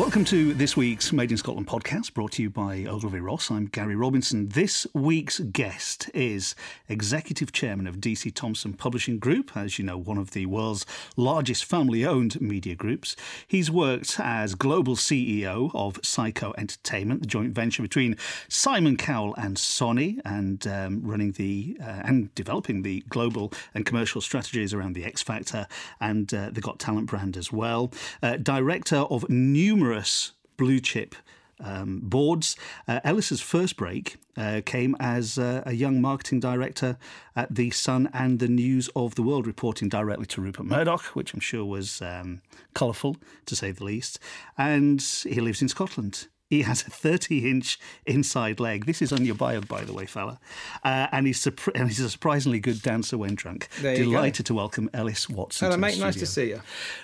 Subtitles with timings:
[0.00, 3.50] Welcome to this week's Made in Scotland podcast brought to you by Ogilvy Ross.
[3.50, 4.48] I'm Gary Robinson.
[4.48, 6.54] This week's guest is
[6.88, 10.86] Executive Chairman of DC Thomson Publishing Group, as you know, one of the world's
[11.18, 13.14] largest family owned media groups.
[13.46, 18.16] He's worked as global CEO of Syco Entertainment, the joint venture between
[18.48, 24.22] Simon Cowell and Sony, and um, running the uh, and developing the global and commercial
[24.22, 25.66] strategies around the X Factor
[26.00, 27.92] and uh, the Got Talent brand as well.
[28.22, 31.16] Uh, director of numerous numerous blue chip
[31.58, 32.56] um, boards.
[32.86, 36.96] Uh, Ellis's first break uh, came as uh, a young marketing director
[37.34, 41.34] at The Sun and the News of the World, reporting directly to Rupert Murdoch, which
[41.34, 42.40] I'm sure was um,
[42.72, 44.20] colourful, to say the least.
[44.56, 46.28] And he lives in Scotland.
[46.50, 48.84] He has a 30 inch inside leg.
[48.84, 50.40] This is on your bio, by the way, fella.
[50.82, 53.68] Uh, and, he's and he's a surprisingly good dancer when drunk.
[53.80, 55.66] Delighted to welcome Ellis Watson.
[55.66, 56.00] Hello, mate.
[56.00, 56.60] Nice to see you.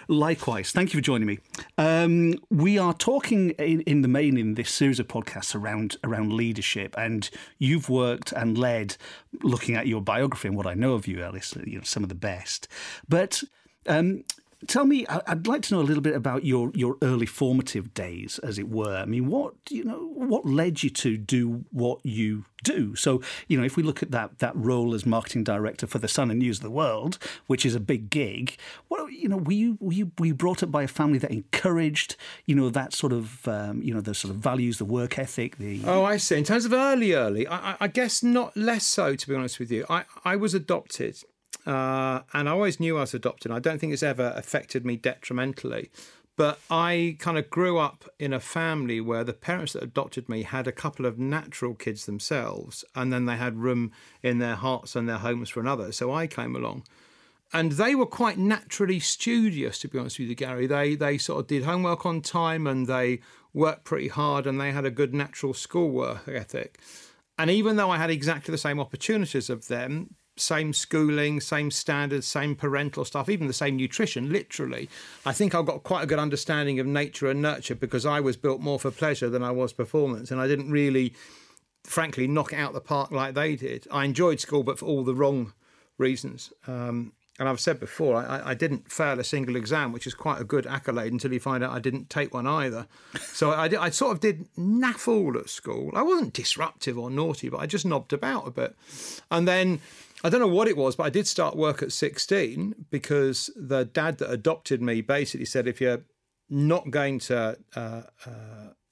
[0.09, 0.73] Likewise.
[0.73, 1.39] Thank you for joining me.
[1.79, 6.33] Um, we are talking in, in, the main in this series of podcasts around, around
[6.33, 6.97] leadership.
[6.99, 8.97] And you've worked and led,
[9.45, 12.09] looking at your biography and what I know of you, Ellis, you know, some of
[12.09, 12.67] the best.
[13.09, 13.45] But
[13.87, 14.25] um,
[14.69, 18.39] tell me, I'd like to know a little bit about your, your early formative days,
[18.43, 18.97] as it were.
[18.97, 22.95] I mean, what you know, what led you to do what you do?
[22.97, 26.09] So, you know, if we look at that that role as marketing director for the
[26.09, 28.57] Sun and News of the World, which is a big gig,
[28.89, 31.31] what you know, were you were you, were you brought up by a family that
[31.31, 35.19] encouraged, you know, that sort of um, you know the sort of values, the work
[35.19, 36.37] ethic, the oh, I see.
[36.37, 39.17] In terms of early, early, I, I guess not less so.
[39.17, 41.23] To be honest with you, I I was adopted
[41.65, 43.51] uh, and I always knew I was adopted.
[43.51, 45.91] I don't think it's ever affected me detrimentally.
[46.37, 50.43] But I kind of grew up in a family where the parents that adopted me
[50.43, 53.91] had a couple of natural kids themselves, and then they had room
[54.23, 55.93] in their hearts and their homes for another.
[55.93, 56.85] So I came along.
[57.53, 60.67] And they were quite naturally studious, to be honest with you, Gary.
[60.67, 63.21] They they sort of did homework on time and they
[63.55, 66.79] worked pretty hard and they had a good natural schoolwork ethic.
[67.39, 72.27] And even though I had exactly the same opportunities of them, same schooling, same standards,
[72.27, 74.89] same parental stuff, even the same nutrition, literally.
[75.25, 78.37] I think I've got quite a good understanding of nature and nurture because I was
[78.37, 80.31] built more for pleasure than I was performance.
[80.31, 81.15] And I didn't really,
[81.85, 83.87] frankly, knock out the park like they did.
[83.91, 85.55] I enjoyed school, but for all the wrong
[85.99, 86.53] reasons.
[86.67, 90.41] Um, and I've said before, I, I, didn't fail a single exam, which is quite
[90.41, 92.87] a good accolade until you find out I didn't take one either.
[93.21, 95.91] So I, I sort of did naff all at school.
[95.95, 98.75] I wasn't disruptive or naughty, but I just knobbed about a bit.
[99.31, 99.81] And then
[100.25, 103.85] I don't know what it was, but I did start work at 16 because the
[103.85, 106.05] dad that adopted me basically said, if you're
[106.49, 108.31] not going to, uh, uh,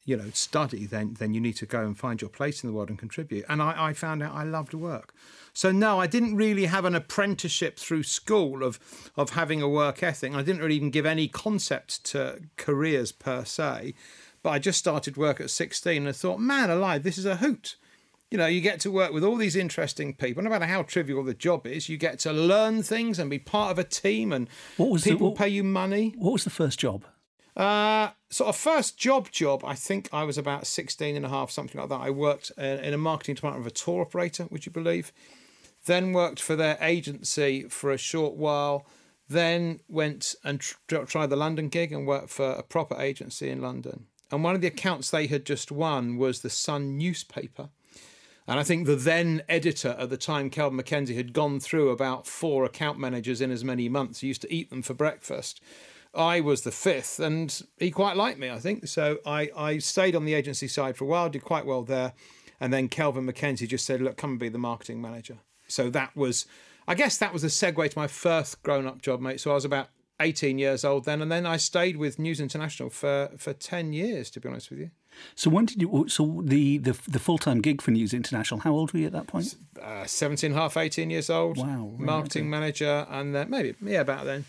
[0.04, 2.76] you know, study, then then you need to go and find your place in the
[2.76, 3.46] world and contribute.
[3.48, 5.14] And I, I found out I loved work.
[5.54, 8.78] So no, I didn't really have an apprenticeship through school of
[9.16, 10.34] of having a work ethic.
[10.34, 13.94] I didn't really even give any concept to careers per se.
[14.42, 17.36] But I just started work at 16 and I thought, man alive, this is a
[17.36, 17.76] hoot
[18.34, 20.42] you know, you get to work with all these interesting people.
[20.42, 23.70] No matter how trivial the job is, you get to learn things and be part
[23.70, 26.14] of a team, and what was people the, what, pay you money.
[26.18, 27.04] What was the first job?
[27.56, 31.52] Uh, sort of first job job, I think I was about 16 and a half,
[31.52, 32.00] something like that.
[32.00, 35.12] I worked in a marketing department of a tour operator, would you believe?
[35.86, 38.86] Then worked for their agency for a short while.
[39.28, 43.60] Then went and tr- tried the London gig and worked for a proper agency in
[43.60, 44.06] London.
[44.30, 47.68] And one of the accounts they had just won was the Sun newspaper.
[48.46, 52.26] And I think the then editor at the time, Kelvin MacKenzie, had gone through about
[52.26, 54.20] four account managers in as many months.
[54.20, 55.62] He used to eat them for breakfast.
[56.14, 58.86] I was the fifth, and he quite liked me, I think.
[58.86, 62.12] So I, I stayed on the agency side for a while, did quite well there.
[62.60, 65.38] And then Kelvin MacKenzie just said, Look, come and be the marketing manager.
[65.74, 66.46] So that was,
[66.86, 69.40] I guess that was the segue to my first grown up job, mate.
[69.40, 69.88] So I was about
[70.20, 71.20] 18 years old then.
[71.20, 74.78] And then I stayed with News International for, for 10 years, to be honest with
[74.78, 74.90] you.
[75.34, 76.06] So when did you?
[76.08, 78.60] So the the, the full time gig for News International.
[78.60, 79.54] How old were you at that point?
[79.80, 81.56] Uh, 17 and a half, 18 years old.
[81.56, 81.92] Wow.
[81.98, 84.44] Marketing manager, and then maybe yeah, about then,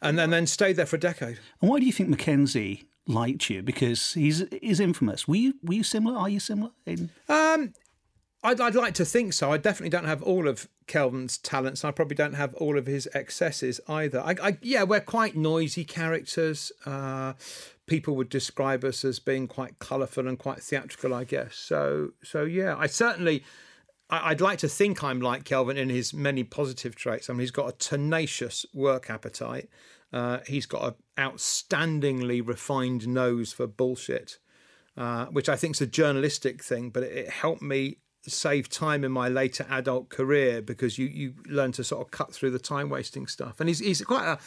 [0.00, 1.38] and then then stayed there for a decade.
[1.60, 3.62] And why do you think MacKenzie liked you?
[3.62, 5.26] Because he's he's infamous.
[5.26, 6.16] Were you were you similar?
[6.16, 6.70] Are you similar?
[6.86, 7.10] In...
[7.28, 7.72] Um,
[8.44, 9.52] I'd, I'd like to think so.
[9.52, 11.84] I definitely don't have all of Kelvin's talents.
[11.84, 14.20] I probably don't have all of his excesses either.
[14.20, 16.72] I, I yeah, we're quite noisy characters.
[16.84, 17.34] Uh,
[17.86, 21.54] people would describe us as being quite colourful and quite theatrical, I guess.
[21.54, 23.44] So, so yeah, I certainly.
[24.10, 27.30] I'd like to think I'm like Kelvin in his many positive traits.
[27.30, 29.70] I mean, he's got a tenacious work appetite.
[30.12, 34.36] Uh, he's got an outstandingly refined nose for bullshit,
[34.98, 39.04] uh, which I think is a journalistic thing, but it, it helped me saved time
[39.04, 42.58] in my later adult career because you, you learn to sort of cut through the
[42.58, 43.60] time wasting stuff.
[43.60, 44.38] And he's, he's quite a,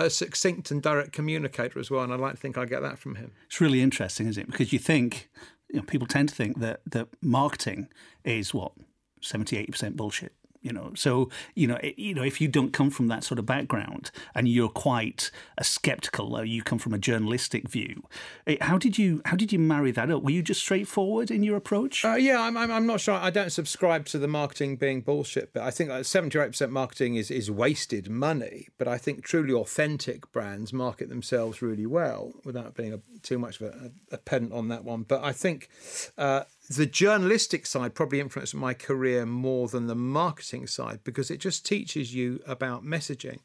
[0.00, 2.02] a, succinct and direct communicator as well.
[2.02, 3.32] And I'd like to think I get that from him.
[3.46, 4.50] It's really interesting, isn't it?
[4.50, 5.30] Because you think,
[5.68, 7.88] you know, people tend to think that, that marketing
[8.24, 8.72] is what,
[9.20, 10.32] 70, 80% bullshit
[10.64, 13.38] you know so you know it, you know if you don't come from that sort
[13.38, 18.02] of background and you're quite a skeptical or you come from a journalistic view
[18.46, 20.22] eh, how did you how did you marry that up?
[20.22, 22.04] Were you just straightforward in your approach?
[22.04, 23.14] Uh, yeah I'm, I'm, I'm not sure.
[23.14, 27.16] I don't subscribe to the marketing being bullshit but i think 70 or 8% marketing
[27.16, 28.68] is is wasted money.
[28.78, 33.60] But i think truly authentic brands market themselves really well without being a, too much
[33.60, 35.02] of a, a pedant on that one.
[35.02, 35.68] But i think
[36.16, 41.38] uh, the journalistic side probably influenced my career more than the marketing side because it
[41.38, 43.38] just teaches you about messaging.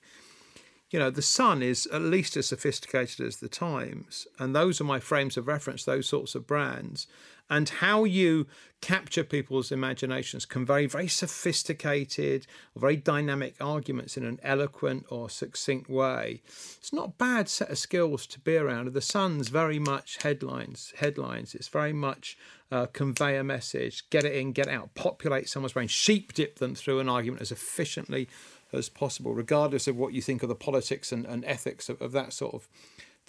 [0.90, 4.86] You know, the Sun is at least as sophisticated as the Times, and those are
[4.86, 7.06] my frames of reference, those sorts of brands
[7.50, 8.48] and how you
[8.82, 15.90] capture people's imaginations, convey very sophisticated, or very dynamic arguments in an eloquent or succinct
[15.90, 16.42] way.
[16.78, 18.94] It's not a bad set of skills to be around.
[18.94, 20.94] The Sun's very much headlines.
[20.98, 21.56] Headlines.
[21.56, 22.38] It's very much
[22.72, 26.60] uh, convey a message, get it in, get it out, populate someone's brain, sheep dip
[26.60, 28.30] them through an argument as efficiently
[28.72, 32.12] as possible, regardless of what you think of the politics and, and ethics of, of
[32.12, 32.68] that sort of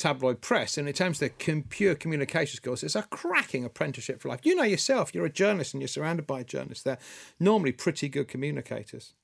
[0.01, 0.79] tabloid press.
[0.79, 4.41] And in terms of their pure communication skills, it's a cracking apprenticeship for life.
[4.43, 6.83] You know yourself, you're a journalist and you're surrounded by journalists.
[6.83, 6.99] They're
[7.39, 9.15] normally pretty good communicators.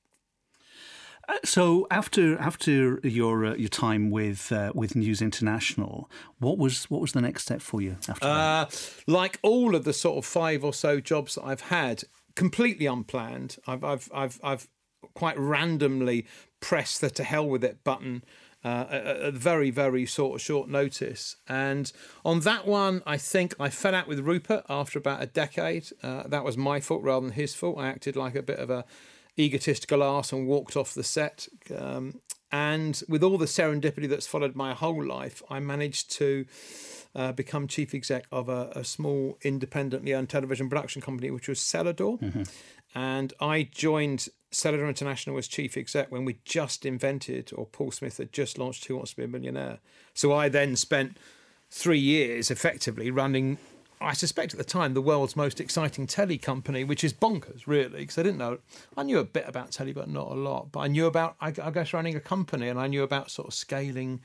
[1.27, 6.09] Uh, so after after your uh, your time with uh, with News International,
[6.39, 8.31] what was what was the next step for you after that?
[8.31, 8.65] Uh,
[9.07, 12.03] like all of the sort of five or so jobs that I've had,
[12.35, 13.57] completely unplanned.
[13.67, 14.67] I've I've I've, I've
[15.15, 16.25] quite randomly
[16.61, 18.23] pressed the to hell with it button
[18.63, 21.35] uh, at, very, very sort of short notice.
[21.47, 21.91] And
[22.25, 25.89] on that one, I think I fell out with Rupert after about a decade.
[26.01, 27.77] Uh, that was my fault rather than his fault.
[27.77, 28.85] I acted like a bit of a
[29.39, 31.47] egotistical ass and walked off the set.
[31.75, 32.21] Um,
[32.51, 36.45] and with all the serendipity that's followed my whole life, I managed to
[37.13, 41.59] uh, become chief exec of a, a, small independently owned television production company, which was
[41.59, 42.19] Celador.
[42.21, 42.43] Mm-hmm.
[42.95, 48.17] And I joined Celador International was chief exec when we just invented, or Paul Smith
[48.17, 49.79] had just launched Who Wants to Be a Millionaire.
[50.13, 51.17] So I then spent
[51.69, 53.57] three years effectively running,
[53.99, 57.99] I suspect at the time, the world's most exciting telly company, which is bonkers, really,
[57.99, 58.59] because I didn't know.
[58.95, 60.71] I knew a bit about telly, but not a lot.
[60.71, 63.49] But I knew about, I, I guess, running a company, and I knew about sort
[63.49, 64.21] of scaling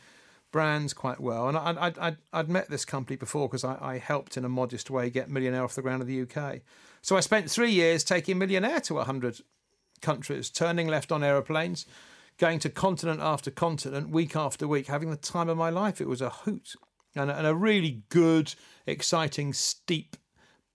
[0.53, 1.49] brands quite well.
[1.49, 4.49] And I, I, I'd, I'd met this company before because I, I helped in a
[4.49, 6.61] modest way get Millionaire off the ground in the UK.
[7.01, 9.41] So I spent three years taking Millionaire to 100
[10.03, 11.87] countries, turning left on aeroplanes,
[12.39, 16.01] going to continent after continent, week after week, having the time of my life.
[16.01, 16.75] It was a hoot
[17.15, 18.55] and a, and a really good,
[18.87, 20.17] exciting, steep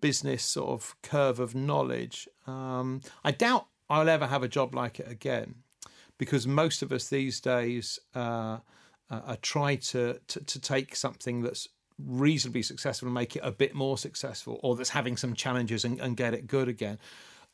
[0.01, 2.27] business sort of curve of knowledge.
[2.45, 5.55] Um, I doubt I'll ever have a job like it again
[6.17, 8.57] because most of us these days uh,
[9.09, 11.67] uh, try to, to, to take something that's
[12.03, 15.99] reasonably successful and make it a bit more successful, or that's having some challenges and,
[15.99, 16.99] and get it good again.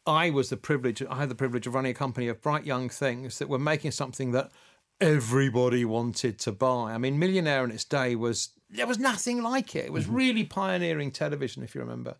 [0.05, 1.01] I was the privilege.
[1.09, 3.91] I had the privilege of running a company of bright young things that were making
[3.91, 4.51] something that
[4.99, 6.93] everybody wanted to buy.
[6.93, 9.85] I mean, Millionaire in its day was there was nothing like it.
[9.85, 10.15] It was mm-hmm.
[10.15, 12.15] really pioneering television, if you remember.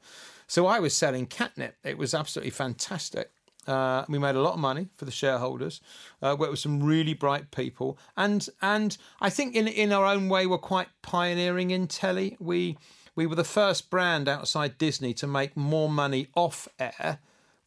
[0.48, 1.76] So I was selling catnip.
[1.84, 3.32] It was absolutely fantastic.
[3.66, 5.80] Uh, we made a lot of money for the shareholders.
[6.22, 10.28] Uh, worked with some really bright people, and and I think in in our own
[10.28, 12.36] way we're quite pioneering in telly.
[12.40, 12.78] We
[13.16, 17.20] we were the first brand outside Disney to make more money off air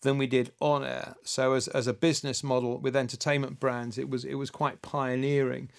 [0.03, 1.17] than we did on air.
[1.23, 5.71] So as as a business model with entertainment brands, it was it was quite pioneering.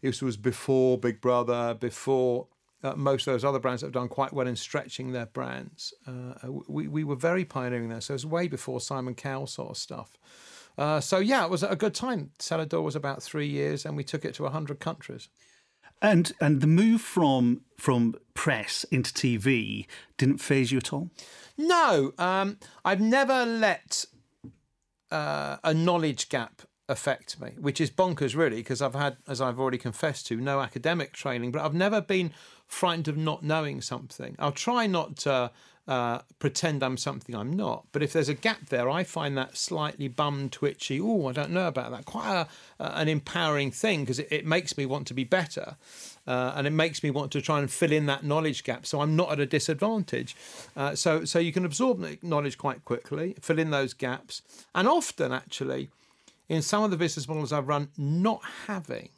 [0.00, 2.48] This was before Big Brother, before
[2.82, 5.94] uh, most of those other brands that have done quite well in stretching their brands.
[6.06, 8.00] Uh, we, we were very pioneering there.
[8.00, 10.16] So it was way before Simon Cowell sort of stuff.
[10.76, 12.30] Uh, so yeah, it was a good time.
[12.38, 15.28] Celador was about three years, and we took it to hundred countries.
[16.02, 19.86] And and the move from from press into TV
[20.18, 21.10] didn't phase you at all.
[21.56, 24.04] No, um, I've never let
[25.10, 29.60] uh, a knowledge gap affect me, which is bonkers, really, because I've had, as I've
[29.60, 32.32] already confessed to, no academic training, but I've never been
[32.66, 34.36] frightened of not knowing something.
[34.38, 35.50] I'll try not to
[35.88, 39.56] uh, pretend I'm something I'm not, but if there's a gap there, I find that
[39.56, 41.00] slightly bum twitchy.
[41.00, 42.04] Oh, I don't know about that.
[42.04, 42.48] Quite a,
[42.82, 45.76] uh, an empowering thing because it, it, makes me want to be better.
[46.24, 49.00] Uh, and it makes me want to try and fill in that knowledge gap, so
[49.00, 50.36] I'm not at a disadvantage.
[50.76, 54.40] Uh, so, so you can absorb knowledge quite quickly, fill in those gaps,
[54.76, 55.90] and often actually,
[56.48, 59.08] in some of the business models I've run, not having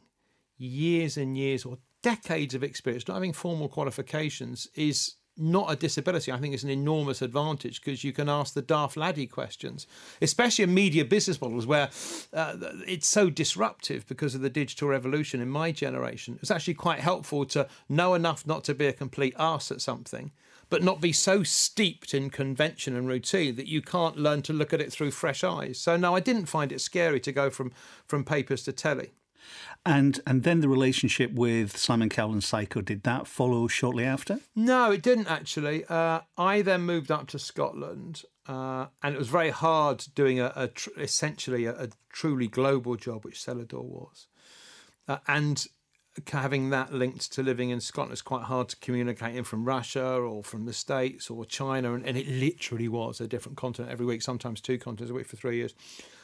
[0.57, 6.31] years and years or decades of experience, not having formal qualifications, is not a disability.
[6.31, 9.87] I think it's an enormous advantage because you can ask the daft laddie questions,
[10.21, 11.89] especially in media business models where
[12.33, 12.55] uh,
[12.87, 16.39] it's so disruptive because of the digital revolution in my generation.
[16.41, 20.31] It's actually quite helpful to know enough not to be a complete arse at something,
[20.69, 24.73] but not be so steeped in convention and routine that you can't learn to look
[24.73, 25.77] at it through fresh eyes.
[25.77, 27.71] So no, I didn't find it scary to go from
[28.07, 29.11] from papers to telly.
[29.85, 34.39] And and then the relationship with Simon Cowell and Syco did that follow shortly after?
[34.55, 35.85] No, it didn't actually.
[35.85, 40.51] Uh, I then moved up to Scotland, uh, and it was very hard doing a,
[40.55, 44.25] a tr- essentially a, a, truly global job, which Celador was,
[45.07, 45.67] uh, and
[46.31, 50.05] having that linked to living in Scotland, it's quite hard to communicate in from Russia
[50.05, 54.05] or from the States or China, and, and it literally was a different continent every
[54.05, 55.73] week, sometimes two continents a week for three years.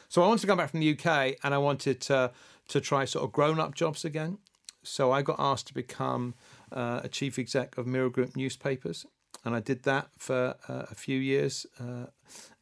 [0.08, 2.32] So I wanted to come back from the UK, and I wanted to
[2.72, 4.38] to try sort of grown up jobs again.
[4.84, 6.34] So I got asked to become
[6.72, 9.06] uh, a chief exec of Mirror Group newspapers,
[9.46, 11.66] and I did that for uh, a few years.
[11.80, 12.08] Uh,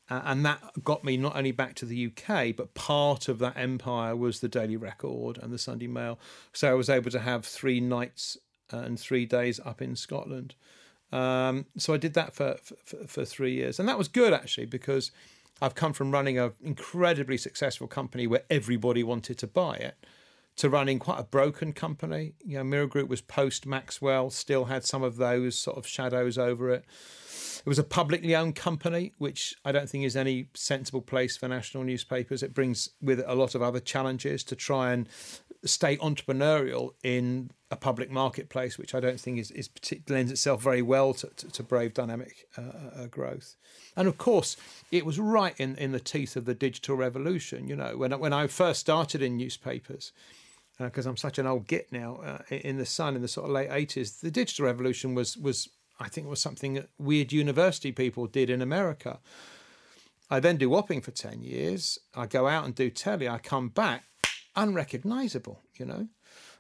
[0.10, 4.16] and that got me not only back to the UK, but part of that empire
[4.16, 6.20] was the Daily Record and the Sunday Mail.
[6.52, 8.36] So I was able to have three nights
[8.74, 10.56] uh, and three days up in Scotland.
[11.12, 14.66] Um, so I did that for, for, for three years, and that was good actually
[14.66, 15.12] because
[15.62, 19.96] I've come from running an incredibly successful company where everybody wanted to buy it
[20.58, 22.34] to running quite a broken company.
[22.44, 26.38] You know, Mirror Group was post Maxwell, still had some of those sort of shadows
[26.38, 26.84] over it.
[27.60, 31.48] It was a publicly owned company, which I don't think is any sensible place for
[31.48, 32.44] national newspapers.
[32.44, 35.08] It brings with it a lot of other challenges to try and
[35.66, 39.70] stay entrepreneurial in a public marketplace, which I don't think is, is
[40.08, 42.62] lends itself very well to, to, to brave dynamic uh,
[43.02, 43.56] uh, growth.
[43.96, 44.58] And of course,
[44.92, 47.68] it was right in, in the teeth of the digital revolution.
[47.68, 50.12] You know, when when I first started in newspapers,
[50.80, 53.48] because uh, I'm such an old git now, uh, in the Sun in the sort
[53.48, 57.92] of late '80s, the digital revolution was was I think was something that weird university
[57.92, 59.20] people did in America.
[60.32, 61.98] I then do whopping for 10 years.
[62.16, 63.28] I go out and do telly.
[63.28, 64.04] I come back
[64.60, 66.08] unrecognizable, you know.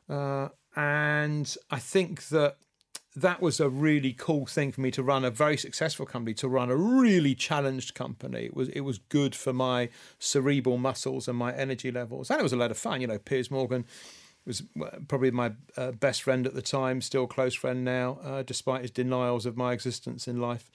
[0.10, 2.58] Uh, and I think that
[3.16, 6.48] that was a really cool thing for me to run a very successful company, to
[6.48, 8.46] run a really challenged company.
[8.46, 9.90] It was it was good for my
[10.20, 13.02] cerebral muscles and my energy levels, and it was a lot of fun.
[13.02, 13.86] You know, Piers Morgan
[14.46, 14.64] was
[15.08, 18.92] probably my uh, best friend at the time, still close friend now, uh, despite his
[18.92, 20.70] denials of my existence in life.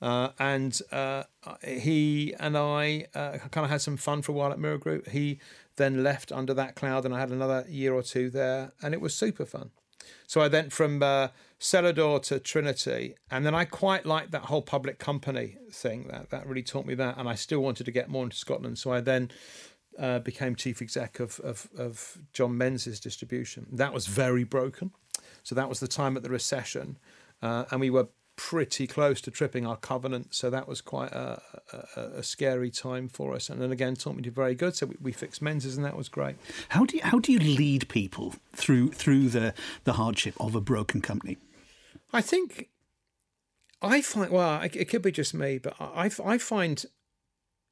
[0.00, 1.24] Uh, and uh,
[1.66, 5.08] he and I uh, kind of had some fun for a while at Mirror Group.
[5.08, 5.40] He
[5.78, 9.00] then left under that cloud, and I had another year or two there, and it
[9.00, 9.70] was super fun.
[10.26, 14.62] So I went from uh, Celador to Trinity, and then I quite liked that whole
[14.62, 16.08] public company thing.
[16.08, 18.78] That that really taught me that, and I still wanted to get more into Scotland.
[18.78, 19.30] So I then
[19.98, 23.66] uh, became chief exec of, of, of John Menzies distribution.
[23.72, 24.92] That was very broken.
[25.42, 26.98] So that was the time at the recession,
[27.42, 28.08] uh, and we were
[28.38, 30.32] pretty close to tripping our covenant.
[30.32, 31.42] So that was quite a,
[31.96, 33.50] a, a, scary time for us.
[33.50, 34.76] And then again, taught me to be very good.
[34.76, 36.36] So we, we, fixed Menzies, and that was great.
[36.68, 40.60] How do you, how do you lead people through through the the hardship of a
[40.60, 41.36] broken company?
[42.12, 42.68] I think
[43.82, 46.86] I find well, it could be just me, but I I find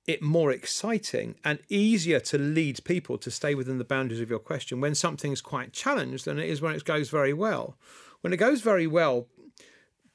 [0.09, 4.39] it more exciting and easier to lead people to stay within the boundaries of your
[4.39, 7.77] question when something's quite challenged than it is when it goes very well.
[8.21, 9.29] When it goes very well,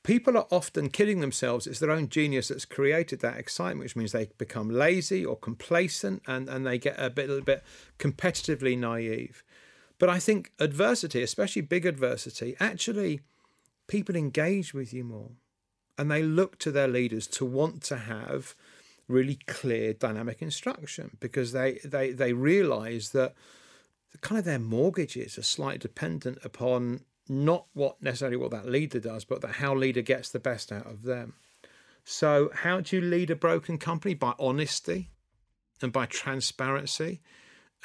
[0.03, 1.67] people are often kidding themselves.
[1.67, 6.23] It's their own genius that's created that excitement, which means they become lazy or complacent
[6.27, 7.63] and, and they get a bit, a little bit
[7.99, 9.43] competitively naive.
[9.99, 13.21] But I think adversity, especially big adversity, actually
[13.87, 15.31] people engage with you more
[15.97, 18.55] and they look to their leaders to want to have
[19.07, 23.35] really clear dynamic instruction because they, they, they realize that
[24.21, 29.25] kind of their mortgages are slightly dependent upon not what necessarily what that leader does,
[29.25, 31.33] but that how leader gets the best out of them.
[32.03, 34.13] So, how do you lead a broken company?
[34.13, 35.11] By honesty
[35.81, 37.21] and by transparency,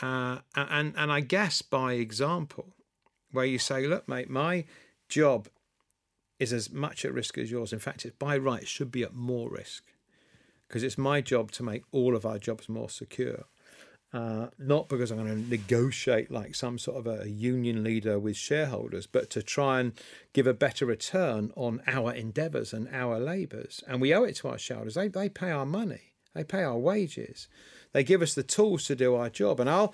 [0.00, 2.75] uh, and and I guess by example,
[3.31, 4.64] where you say, "Look, mate, my
[5.09, 5.49] job
[6.38, 7.73] is as much at risk as yours.
[7.73, 9.85] In fact, it's by right it should be at more risk,
[10.66, 13.45] because it's my job to make all of our jobs more secure."
[14.12, 18.36] Uh, not because I'm going to negotiate like some sort of a union leader with
[18.36, 19.92] shareholders, but to try and
[20.32, 23.82] give a better return on our endeavours and our labours.
[23.86, 24.94] And we owe it to our shareholders.
[24.94, 27.48] They, they pay our money, they pay our wages,
[27.92, 29.60] they give us the tools to do our job.
[29.60, 29.92] And I'll,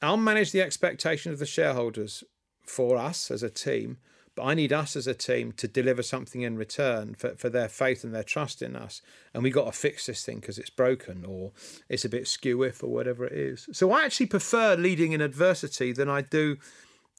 [0.00, 2.24] I'll manage the expectation of the shareholders
[2.64, 3.98] for us as a team
[4.36, 7.68] but I need us as a team to deliver something in return for, for their
[7.68, 9.00] faith and their trust in us.
[9.32, 11.52] And we got to fix this thing because it's broken or
[11.88, 13.66] it's a bit skew if or whatever it is.
[13.72, 16.58] So I actually prefer leading in adversity than I do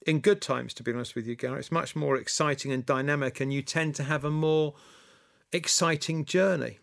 [0.06, 1.60] in good times, to be honest with you, Gary.
[1.60, 4.76] It's much more exciting and dynamic, and you tend to have a more
[5.52, 6.78] exciting journey.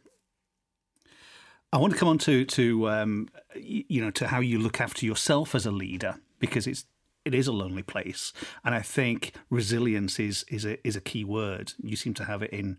[1.72, 5.06] I want to come on to to um, you know to how you look after
[5.06, 6.84] yourself as a leader because it's
[7.24, 8.32] it is a lonely place,
[8.64, 11.72] and I think resilience is is a is a key word.
[11.82, 12.78] You seem to have it in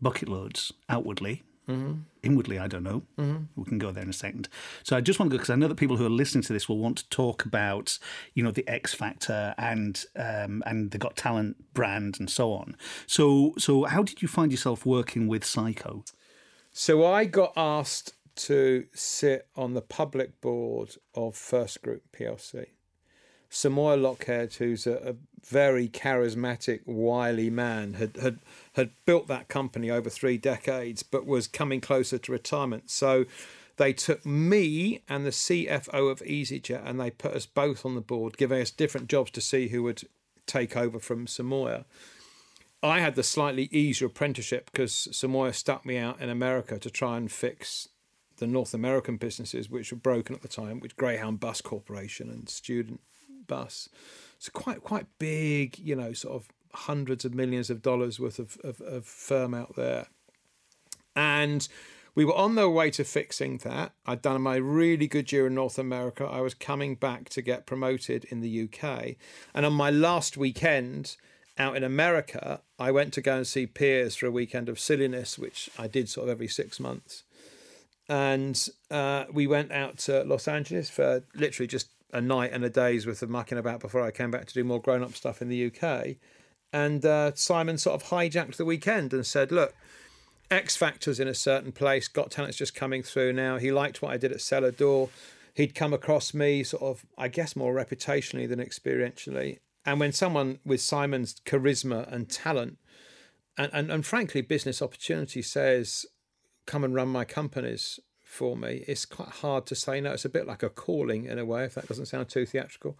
[0.00, 1.42] bucket loads outwardly.
[1.68, 2.00] Mm-hmm.
[2.24, 3.02] Inwardly, I don't know.
[3.16, 3.44] Mm-hmm.
[3.54, 4.48] We can go there in a second.
[4.82, 6.52] So I just want to go because I know that people who are listening to
[6.52, 7.98] this will want to talk about,
[8.34, 12.76] you know, the X Factor and um, and the Got Talent brand and so on.
[13.06, 16.04] So so how did you find yourself working with Syco?
[16.72, 22.66] So I got asked to sit on the public board of First Group PLC.
[23.52, 25.14] Sir Moir Lockhead, who's a, a,
[25.44, 28.38] very charismatic, wily man, had, had
[28.74, 32.90] had built that company over three decades, but was coming closer to retirement.
[32.90, 33.24] So
[33.76, 38.02] they took me and the CFO of EasyJet and they put us both on the
[38.02, 40.02] board, giving us different jobs to see who would
[40.46, 41.84] take over from Sir Moir.
[42.82, 46.90] I had the slightly easier apprenticeship because Sir Moir stuck me out in America to
[46.90, 47.88] try and fix
[48.36, 52.48] the North American businesses, which were broken at the time, with Greyhound Bus Corporation and
[52.48, 53.00] Student
[53.50, 53.88] Bus.
[54.38, 58.56] So quite quite big, you know, sort of hundreds of millions of dollars worth of,
[58.62, 60.06] of, of firm out there.
[61.16, 61.68] And
[62.14, 63.92] we were on the way to fixing that.
[64.06, 66.24] I'd done my really good year in North America.
[66.24, 69.16] I was coming back to get promoted in the UK.
[69.52, 71.16] And on my last weekend
[71.58, 75.38] out in America, I went to go and see Piers for a weekend of silliness,
[75.38, 77.24] which I did sort of every six months
[78.10, 82.70] and uh, we went out to Los Angeles for literally just a night and a
[82.70, 85.42] day's worth of mucking about before I came back to do more grown up stuff
[85.42, 86.16] in the UK.
[86.72, 89.74] And uh, Simon sort of hijacked the weekend and said, Look,
[90.50, 93.58] X Factor's in a certain place, Got Talent's just coming through now.
[93.58, 95.08] He liked what I did at Celador.
[95.54, 99.58] He'd come across me sort of, I guess, more reputationally than experientially.
[99.84, 102.78] And when someone with Simon's charisma and talent
[103.56, 106.06] and, and, and frankly, business opportunity says,
[106.66, 107.98] come and run my companies
[108.30, 110.12] for me, it's quite hard to say no.
[110.12, 112.96] It's a bit like a calling in a way, if that doesn't sound too theatrical.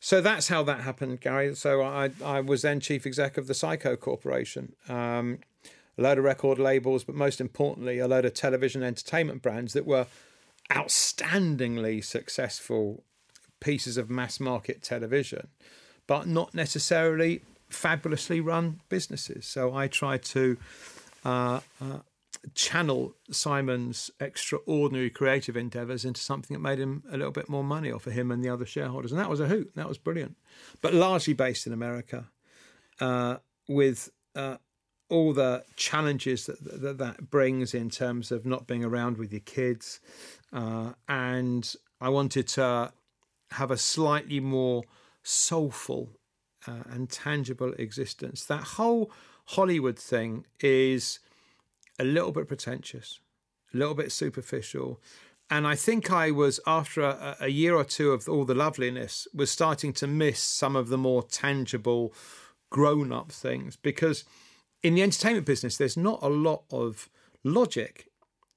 [0.00, 1.54] So that's how that happened, Gary.
[1.54, 4.74] So I, I was then chief exec of the Syco Corporation.
[4.86, 5.38] Um,
[5.96, 9.86] a load of record labels, but most importantly, a load of television entertainment brands that
[9.86, 10.06] were
[10.70, 13.02] outstandingly successful
[13.60, 15.48] pieces of mass market television,
[16.06, 19.46] but not necessarily fabulously run businesses.
[19.46, 20.58] So I tried to
[21.24, 22.00] uh, uh,
[22.54, 27.90] channel Simon's extraordinary creative endeavors into something that made him a little bit more money,
[27.90, 29.12] or for him and the other shareholders.
[29.12, 29.72] And that was a hoot.
[29.74, 30.36] That was brilliant.
[30.80, 32.30] But largely based in America,
[33.00, 33.36] uh,
[33.68, 34.56] with uh,
[35.08, 39.40] all the challenges that, that, that brings in terms of not being around with your
[39.40, 40.00] kids.
[40.52, 42.92] Uh, and I wanted to
[43.52, 44.84] have a slightly more
[45.22, 46.10] soulful
[46.66, 48.44] uh, and tangible existence.
[48.44, 49.10] That whole
[49.46, 51.18] Hollywood thing is
[51.98, 53.20] a little bit pretentious,
[53.72, 55.00] a little bit superficial.
[55.50, 59.28] And I think I was, after a, a, year or two of all the loveliness,
[59.34, 62.14] was starting to miss some of the more tangible,
[62.70, 63.76] grown up things.
[63.76, 64.24] Because
[64.82, 67.10] in the entertainment business, there's not a lot of
[67.44, 68.08] logic.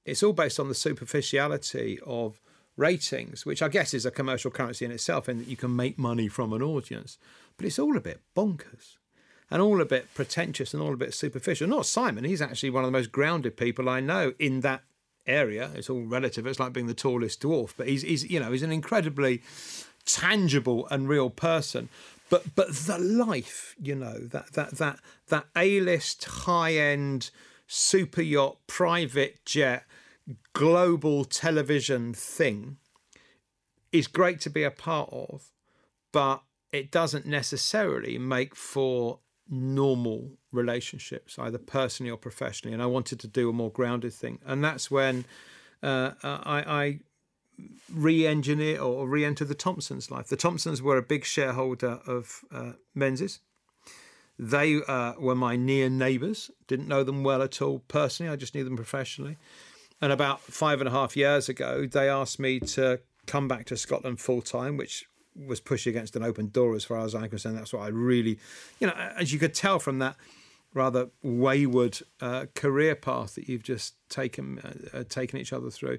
[0.04, 2.40] It's all based on the superficiality of
[2.76, 5.98] ratings, which I guess is a commercial currency in itself, in that you can make
[5.98, 7.18] money from an audience.
[7.56, 8.96] But it's all a bit bonkers
[9.50, 11.68] and all a bit pretentious and all a bit superficial.
[11.68, 14.82] Not Simon, he's actually one of the most grounded people I know in that
[15.26, 15.70] area.
[15.74, 16.46] It's all relative.
[16.46, 19.42] It's like being the tallest dwarf, but he's, he's you know he's an incredibly
[20.04, 21.88] tangible and real person.
[22.30, 27.30] But but the life, you know, that that that that A list high end
[27.66, 29.84] super yacht private jet
[30.52, 32.76] global television thing
[33.92, 35.50] is great to be a part of,
[36.12, 42.74] but it doesn't necessarily make for normal relationships, either personally or professionally.
[42.74, 44.38] And I wanted to do a more grounded thing.
[44.44, 45.24] And that's when
[45.82, 46.98] uh, I, I
[47.92, 50.28] re engineer or re enter the Thomsons' life.
[50.28, 53.40] The Thomsons were a big shareholder of uh, Menzies.
[54.38, 58.54] They uh, were my near neighbours, didn't know them well at all personally, I just
[58.54, 59.36] knew them professionally.
[60.00, 63.76] And about five and a half years ago, they asked me to come back to
[63.76, 65.06] Scotland full time, which
[65.46, 67.56] was pushing against an open door as far as I'm concerned.
[67.56, 68.38] That's what I really,
[68.80, 70.16] you know, as you could tell from that
[70.74, 75.98] rather wayward uh, career path that you've just taken uh, uh, taken each other through.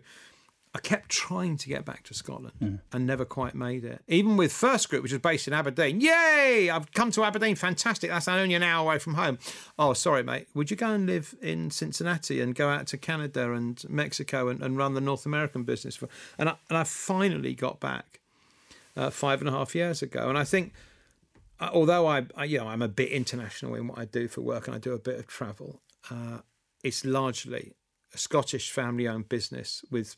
[0.73, 2.80] I kept trying to get back to Scotland mm.
[2.93, 4.04] and never quite made it.
[4.08, 5.99] Even with First Group, which is based in Aberdeen.
[5.99, 6.69] Yay!
[6.69, 7.56] I've come to Aberdeen.
[7.56, 8.12] Fantastic.
[8.12, 9.39] That's only an hour away from home.
[9.80, 10.47] Oh, sorry, mate.
[10.54, 14.62] Would you go and live in Cincinnati and go out to Canada and Mexico and,
[14.62, 15.95] and run the North American business?
[15.95, 18.19] For, and, I, and I finally got back
[18.95, 20.30] uh, five and a half years ago.
[20.30, 20.73] And I think
[21.60, 24.41] uh, although I, I, you know, I'm a bit international in what I do for
[24.41, 25.82] work, and I do a bit of travel.
[26.10, 26.39] Uh,
[26.84, 27.73] it's largely
[28.13, 30.15] a Scottish family-owned business with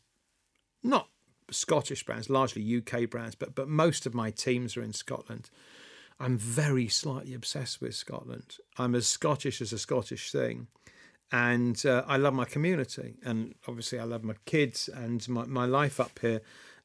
[0.83, 1.09] not
[1.49, 5.49] Scottish brands, largely UK brands, but but most of my teams are in Scotland.
[6.19, 8.57] I'm very slightly obsessed with Scotland.
[8.77, 10.67] I'm as Scottish as a Scottish thing.
[11.31, 13.15] And uh, I love my community.
[13.23, 16.41] And obviously, I love my kids and my, my life up here.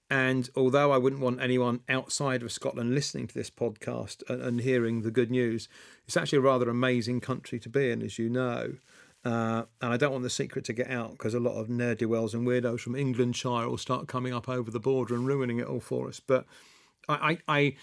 [0.09, 4.61] And although I wouldn't want anyone outside of Scotland listening to this podcast and, and
[4.61, 5.69] hearing the good news,
[6.07, 8.75] it's actually a rather amazing country to be in, as you know.
[9.25, 11.97] Uh, and I don't want the secret to get out because a lot of ne'er
[11.97, 15.59] do wells and weirdos from Englandshire will start coming up over the border and ruining
[15.59, 16.21] it all for us.
[16.21, 16.47] But
[17.09, 17.77] I, I, I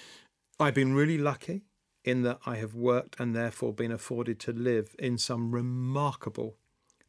[0.60, 1.64] I've been really lucky
[2.06, 6.56] in that I have worked and therefore been afforded to live in some remarkable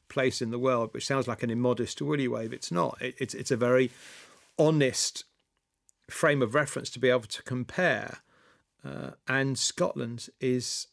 [0.09, 2.53] place in the world, which sounds like an immodest willy wave.
[2.53, 3.01] It's not.
[3.01, 3.93] It, it's it's a very
[4.59, 5.25] honest
[6.11, 8.19] frame of reference to be able to compare.
[8.85, 10.89] Uh, and Scotland is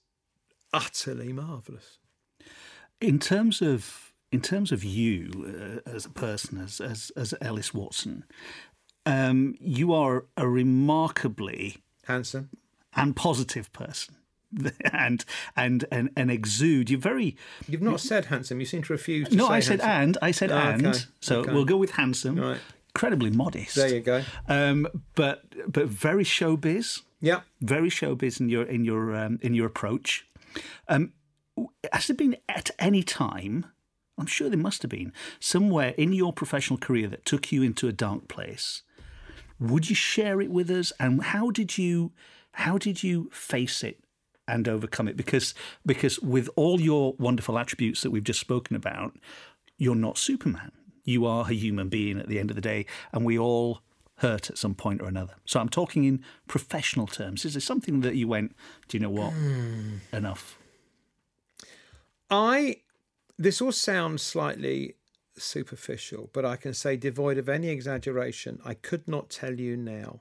[0.73, 1.97] utterly marvellous.
[2.99, 7.73] In terms of in terms of you uh, as a person, as as, as Ellis
[7.73, 8.23] Watson,
[9.05, 12.49] um, you are a remarkably handsome
[12.95, 14.15] and positive person.
[14.91, 15.23] And,
[15.55, 16.89] and and and exude.
[16.89, 17.37] You're very.
[17.69, 18.59] You've not said handsome.
[18.59, 19.29] You seem to refuse.
[19.29, 20.01] To no, I said handsome.
[20.01, 20.17] and.
[20.21, 20.87] I said oh, and.
[20.87, 20.99] Okay.
[21.21, 21.53] So okay.
[21.53, 22.35] we'll go with handsome.
[22.35, 22.59] Right.
[22.95, 23.75] Incredibly modest.
[23.75, 24.23] There you go.
[24.47, 27.01] Um, but but very showbiz.
[27.19, 27.41] Yeah.
[27.61, 30.27] Very showbiz in your in your um, in your approach.
[30.87, 31.13] Um,
[31.93, 33.65] has there been at any time?
[34.17, 37.87] I'm sure there must have been somewhere in your professional career that took you into
[37.87, 38.83] a dark place
[39.61, 40.91] would you share it with us?
[40.99, 42.11] And how did you
[42.53, 44.03] how did you face it
[44.47, 45.15] and overcome it?
[45.15, 45.53] Because
[45.85, 49.15] because with all your wonderful attributes that we've just spoken about,
[49.77, 50.71] you're not Superman.
[51.11, 53.81] You are a human being at the end of the day, and we all
[54.17, 55.33] hurt at some point or another.
[55.45, 57.43] So I'm talking in professional terms.
[57.43, 58.55] Is there something that you went,
[58.87, 59.33] do you know what?
[59.33, 59.99] Mm.
[60.13, 60.57] Enough.
[62.29, 62.77] I
[63.37, 64.95] this all sounds slightly
[65.35, 70.19] superficial, but I can say, devoid of any exaggeration, I could not tell you now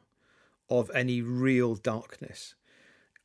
[0.71, 2.55] of any real darkness.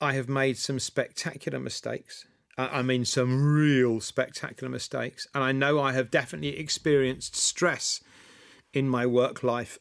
[0.01, 2.25] I have made some spectacular mistakes.
[2.57, 5.27] I mean, some real spectacular mistakes.
[5.33, 8.01] And I know I have definitely experienced stress
[8.73, 9.77] in my work life.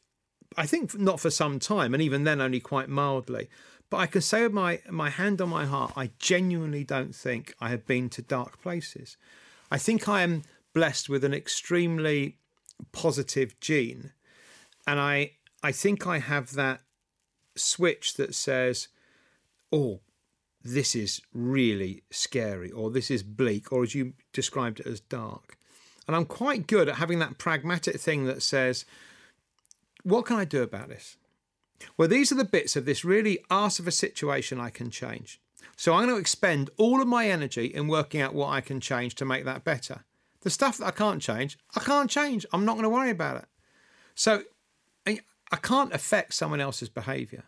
[0.57, 3.49] I think not for some time, and even then only quite mildly.
[3.91, 7.55] But I can say with my, my hand on my heart, I genuinely don't think
[7.61, 9.17] I have been to dark places.
[9.71, 12.39] I think I am blessed with an extremely
[12.93, 14.13] positive gene.
[14.87, 15.33] And I
[15.63, 16.81] I think I have that
[17.57, 18.89] switch that says,
[19.73, 20.01] oh,
[20.65, 25.59] this is really scary, or this is bleak, or as you described it as dark.
[26.07, 28.85] And I'm quite good at having that pragmatic thing that says,
[30.03, 31.17] what can I do about this?
[31.97, 35.41] Well, these are the bits of this really arse of a situation I can change.
[35.77, 38.81] So I'm going to expend all of my energy in working out what I can
[38.81, 40.05] change to make that better.
[40.43, 42.47] The stuff that I can't change, I can't change.
[42.53, 43.47] I'm not going to worry about it.
[44.15, 44.43] So
[45.07, 47.45] I can't affect someone else's behaviour.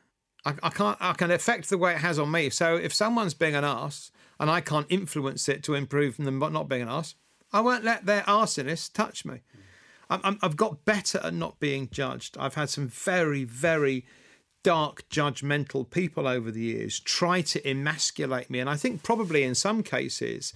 [0.46, 0.96] I, I, can't.
[1.00, 2.50] I can affect the way it has on me.
[2.50, 6.48] So if someone's being an ass and I can't influence it to improve them by
[6.50, 7.16] not being an ass,
[7.52, 9.40] I won't let their arseness touch me.
[10.09, 12.37] i have got better at not being judged.
[12.38, 14.06] I've had some very, very
[14.62, 19.54] dark, judgmental people over the years try to emasculate me, and I think probably in
[19.54, 20.52] some cases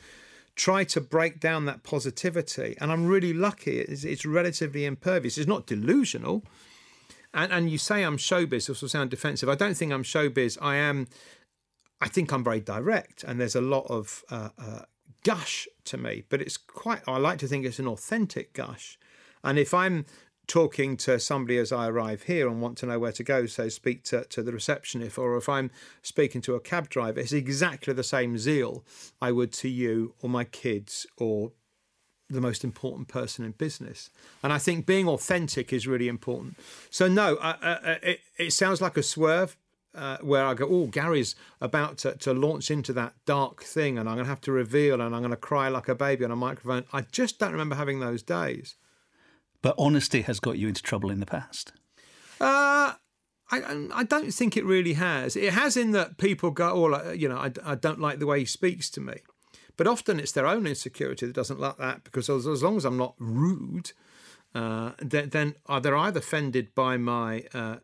[0.57, 2.77] try to break down that positivity.
[2.81, 3.79] And I'm really lucky.
[3.79, 5.39] It's, it's relatively impervious.
[5.39, 6.45] It's not delusional.
[7.33, 9.49] And, and you say I'm showbiz, this will sound defensive.
[9.49, 10.59] I don't think I'm showbiz.
[10.61, 11.07] I am,
[12.01, 13.25] I think I'm very direct.
[13.25, 14.83] And there's a lot of uh, uh,
[15.25, 18.99] gush to me, but it's quite, I like to think it's an authentic gush.
[19.45, 20.07] And if I'm
[20.47, 23.69] talking to somebody as I arrive here and want to know where to go, so
[23.69, 25.71] speak to, to the receptionist, or if I'm
[26.03, 28.85] speaking to a cab driver, it's exactly the same zeal
[29.23, 31.53] I would to you or my kids or
[32.31, 34.11] the most important person in business.
[34.43, 36.57] And I think being authentic is really important.
[36.91, 39.57] So, no, uh, uh, it, it sounds like a swerve.
[39.93, 44.09] Uh, where I go, oh, Gary's about to, to launch into that dark thing, and
[44.09, 46.31] I'm going to have to reveal, and I'm going to cry like a baby on
[46.31, 46.85] a microphone.
[46.93, 48.77] I just don't remember having those days.
[49.63, 51.73] But honesty has got you into trouble in the past.
[52.41, 52.93] Uh,
[53.51, 55.35] I, I don't think it really has.
[55.35, 58.39] It has in that people go, oh, you know, I, I don't like the way
[58.39, 59.15] he speaks to me.
[59.81, 62.85] But often it's their own insecurity that doesn't like that because as, as long as
[62.85, 63.93] I'm not rude,
[64.55, 67.77] uh, then, then they're either offended by my uh,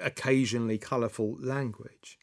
[0.00, 2.20] occasionally colourful language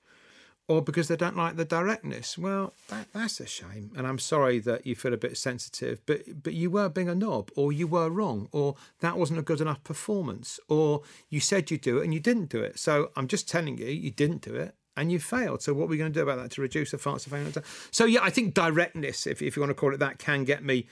[0.69, 2.38] or because they don't like the directness.
[2.38, 3.91] Well, that, that's a shame.
[3.97, 7.15] And I'm sorry that you feel a bit sensitive, but but you were being a
[7.15, 11.69] knob, or you were wrong, or that wasn't a good enough performance, or you said
[11.69, 12.80] you'd do it and you didn't do it.
[12.80, 14.74] So I'm just telling you, you didn't do it.
[14.97, 15.62] And you failed.
[15.62, 17.63] So what are we going to do about that to reduce the of failure?
[17.91, 20.63] So yeah, I think directness, if, if you want to call it that, can get
[20.63, 20.88] me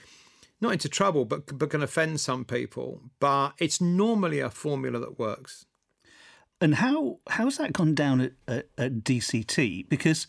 [0.60, 3.00] not into trouble, but but can offend some people.
[3.18, 5.64] But it's normally a formula that works.
[6.60, 9.88] And how how's that gone down at, at, at DCT?
[9.88, 10.26] Because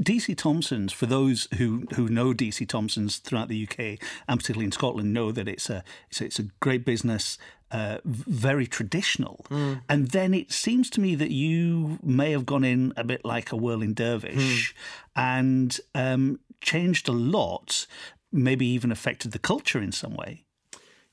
[0.00, 4.72] DC Thomson's, for those who, who know DC Thomson's throughout the UK and particularly in
[4.72, 7.38] Scotland, know that it's a it's a, it's a great business,
[7.70, 9.46] uh, very traditional.
[9.50, 9.82] Mm.
[9.88, 13.52] And then it seems to me that you may have gone in a bit like
[13.52, 14.76] a whirling dervish mm.
[15.16, 17.86] and um, changed a lot,
[18.32, 20.44] maybe even affected the culture in some way.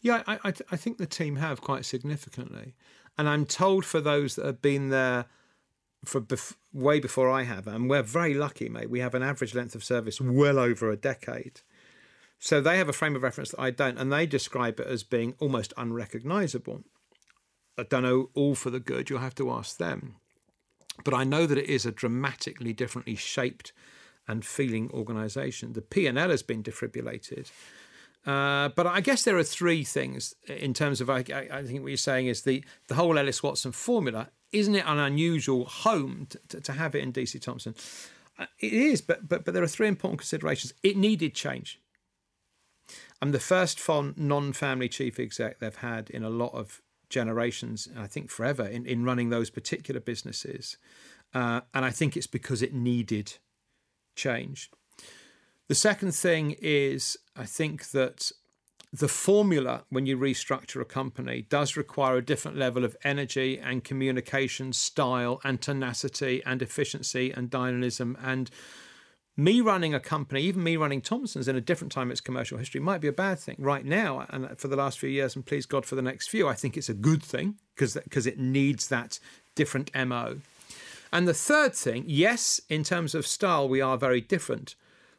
[0.01, 2.75] Yeah, I, I, I think the team have quite significantly.
[3.17, 5.25] And I'm told for those that have been there
[6.05, 8.89] for bef- way before I have, and we're very lucky, mate.
[8.89, 11.61] We have an average length of service well over a decade.
[12.39, 15.03] So they have a frame of reference that I don't, and they describe it as
[15.03, 16.83] being almost unrecognizable.
[17.77, 20.15] I don't know all for the good, you'll have to ask them.
[21.03, 23.71] But I know that it is a dramatically differently shaped
[24.27, 25.73] and feeling organisation.
[25.73, 27.51] The P&L has been defibrillated.
[28.25, 31.87] Uh, but I guess there are three things in terms of I, I, think what
[31.87, 36.61] you're saying is the, the whole Ellis Watson formula isn't it an unusual home to,
[36.61, 37.75] to, have it in DC Thomson?
[38.39, 40.73] Uh, it is, but, but but there are three important considerations.
[40.83, 41.79] It needed change.
[43.21, 48.07] I'm the first non-family chief exec they've had in a lot of generations, and I
[48.07, 50.77] think forever, in, in running those particular businesses.
[51.33, 53.37] Uh, and I think it's because it needed
[54.15, 54.69] change.
[55.67, 58.31] The second thing is, I think that
[58.93, 63.83] the formula when you restructure a company does require a different level of energy and
[63.83, 68.49] communication style and tenacity and efficiency and dynamism and
[69.37, 72.81] me running a company even me running Thomson's in a different time its commercial history
[72.81, 75.65] might be a bad thing right now and for the last few years and please
[75.65, 78.87] god for the next few i think it's a good thing because because it needs
[78.87, 79.19] that
[79.55, 80.37] different mo
[81.13, 84.75] and the third thing yes in terms of style we are very different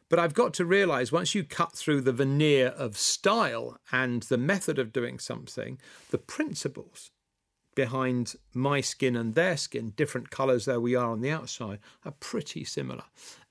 [0.09, 4.39] but I've got to realize once you cut through the veneer of style and the
[4.39, 5.77] method of doing something,
[6.09, 7.11] the principles
[7.75, 12.13] behind my skin and their skin, different colors though we are on the outside, are
[12.19, 13.03] pretty similar.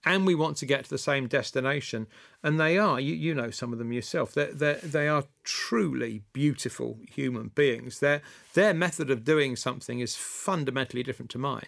[0.04, 2.06] And we want to get to the same destination.
[2.42, 6.22] And they are, you, you know some of them yourself, they're, they're, they are truly
[6.32, 7.98] beautiful human beings.
[7.98, 8.22] Their,
[8.54, 11.66] their method of doing something is fundamentally different to mine.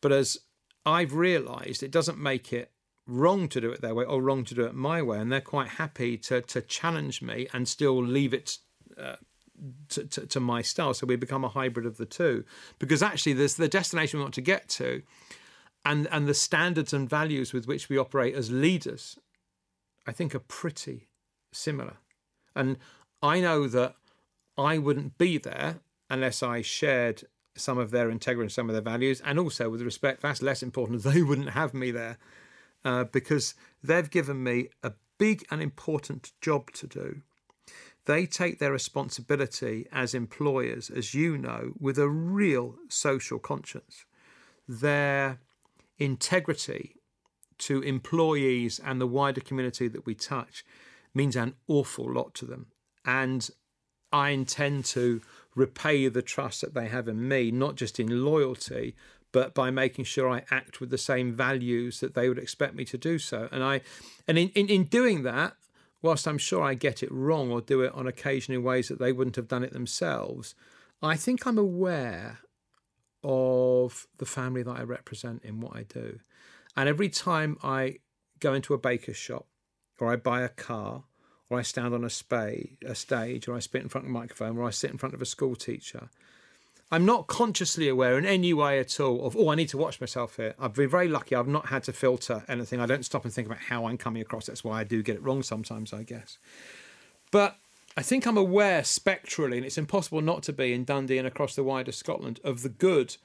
[0.00, 0.38] But as
[0.84, 2.70] I've realized, it doesn't make it
[3.06, 5.40] wrong to do it their way or wrong to do it my way, and they're
[5.40, 8.58] quite happy to to challenge me and still leave it.
[8.96, 9.16] Uh,
[9.88, 12.44] to, to, to, my style, so we become a hybrid of the two.
[12.78, 15.02] Because actually, there's the destination we want to get to,
[15.88, 19.18] and and the standards and values with which we operate as leaders,
[20.06, 21.08] I think, are pretty
[21.50, 21.96] similar.
[22.54, 22.76] And
[23.22, 23.94] I know that
[24.58, 27.24] I wouldn't be there unless I shared
[27.56, 30.62] some of their integrity and some of their values, and also with respect, that's less
[30.62, 31.02] important.
[31.08, 32.18] They wouldn't have me there
[32.84, 37.22] uh, because they've given me a big and important job to do.
[38.04, 44.04] They take their responsibility as employers, as you know, with a real social conscience.
[44.66, 45.40] Their
[45.98, 46.96] integrity
[47.58, 50.64] to employees and the wider community that we touch
[51.14, 52.66] means an awful lot to them.
[53.04, 53.48] And
[54.12, 55.20] I intend to
[55.54, 58.94] repay the trust that they have in me, not just in loyalty,
[59.32, 62.84] but by making sure I act with the same values that they would expect me
[62.86, 63.48] to do so.
[63.52, 63.82] And I,
[64.26, 65.54] and in, in, in doing that,
[66.00, 68.98] whilst I'm sure I get it wrong or do it on occasion in ways that
[68.98, 70.54] they wouldn't have done it themselves,
[71.02, 72.38] I think I'm aware
[73.24, 76.20] of the family that I represent in what I do.
[76.76, 77.96] And every time I
[78.40, 79.46] go into a baker's shop
[79.98, 81.04] or I buy a car
[81.50, 84.12] or I stand on a, spay, a stage or I spit in front of a
[84.12, 86.10] microphone or I sit in front of a school teacher,
[86.90, 90.00] I'm not consciously aware in any way at all of, oh, I need to watch
[90.00, 90.54] myself here.
[90.58, 91.34] I've been very lucky.
[91.34, 92.80] I've not had to filter anything.
[92.80, 94.46] I don't stop and think about how I'm coming across.
[94.46, 96.38] That's why I do get it wrong sometimes, I guess.
[97.30, 97.56] But
[97.98, 101.56] I think I'm aware spectrally, and it's impossible not to be in Dundee and across
[101.56, 103.16] the wider Scotland, of the good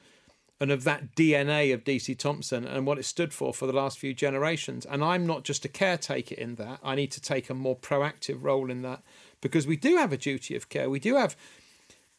[0.59, 3.99] and of that DNA of DC Thomson and what it stood for for the last
[3.99, 4.83] few generations.
[4.87, 6.79] And I'm not just a caretaker in that.
[6.83, 9.03] I need to take a more proactive role in that
[9.41, 10.89] because we do have a duty of care.
[10.89, 11.35] We do have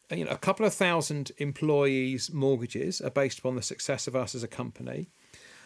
[0.09, 4.33] you know, a couple of thousand employees' mortgages are based upon the success of us
[4.33, 5.07] as a company.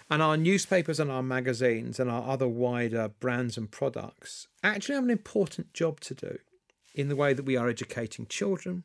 [0.09, 5.03] And our newspapers and our magazines and our other wider brands and products actually have
[5.03, 6.39] an important job to do
[6.93, 8.83] in the way that we are educating children,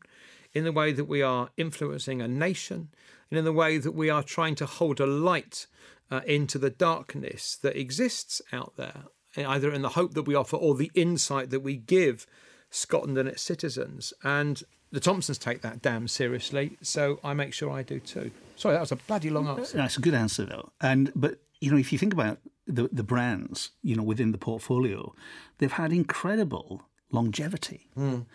[0.52, 2.88] in the way that we are influencing a nation,
[3.30, 5.66] and in the way that we are trying to hold a light
[6.10, 9.04] uh, into the darkness that exists out there,
[9.36, 12.26] either in the hope that we offer or the insight that we give
[12.70, 14.12] Scotland and its citizens.
[14.22, 14.62] And
[14.92, 18.30] the Thomsons take that damn seriously, so I make sure I do too.
[18.56, 19.76] Sorry, that was a bloody long answer.
[19.76, 20.70] That's a good answer though.
[20.80, 24.38] And but you know, if you think about the the brands, you know, within the
[24.38, 25.12] portfolio,
[25.58, 26.82] they've had incredible
[27.14, 27.88] longevity.
[27.96, 28.26] Mm.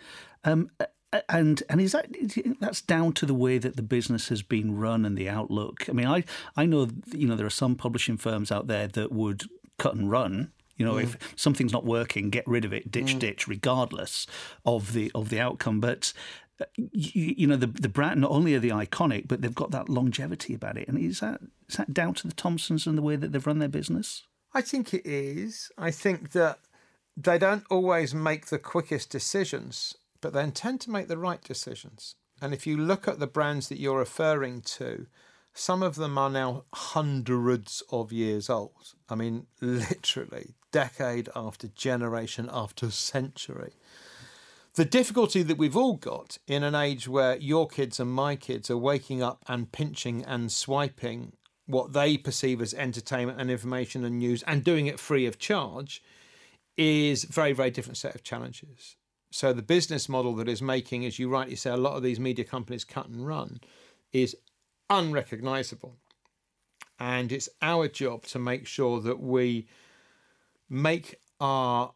[0.44, 0.70] Um,
[1.28, 2.06] and and is that
[2.60, 5.88] that's down to the way that the business has been run and the outlook?
[5.88, 6.24] I mean, I
[6.56, 9.44] I know you know there are some publishing firms out there that would
[9.78, 10.52] cut and run.
[10.76, 11.02] You know, mm.
[11.02, 13.18] if something's not working, get rid of it, ditch, mm.
[13.18, 14.26] ditch, regardless
[14.64, 15.80] of the of the outcome.
[15.80, 16.12] But
[16.60, 19.72] uh, you, you, know, the the brand not only are they iconic, but they've got
[19.72, 20.88] that longevity about it.
[20.88, 23.58] And is that is that down to the Thomsons and the way that they've run
[23.58, 24.22] their business?
[24.54, 25.70] I think it is.
[25.76, 26.58] I think that
[27.22, 32.14] they don't always make the quickest decisions but they tend to make the right decisions.
[32.42, 35.06] And if you look at the brands that you're referring to,
[35.52, 38.94] some of them are now hundreds of years old.
[39.08, 43.72] I mean, literally, decade after generation after century.
[44.74, 48.70] The difficulty that we've all got in an age where your kids and my kids
[48.70, 51.32] are waking up and pinching and swiping
[51.66, 56.02] what they perceive as entertainment and information and news and doing it free of charge
[56.80, 58.96] is very, very different set of challenges.
[59.30, 62.18] So the business model that is making, as you rightly say, a lot of these
[62.18, 63.60] media companies cut and run
[64.12, 64.34] is
[64.88, 65.96] unrecognizable.
[66.98, 69.68] And it's our job to make sure that we
[70.70, 71.92] make our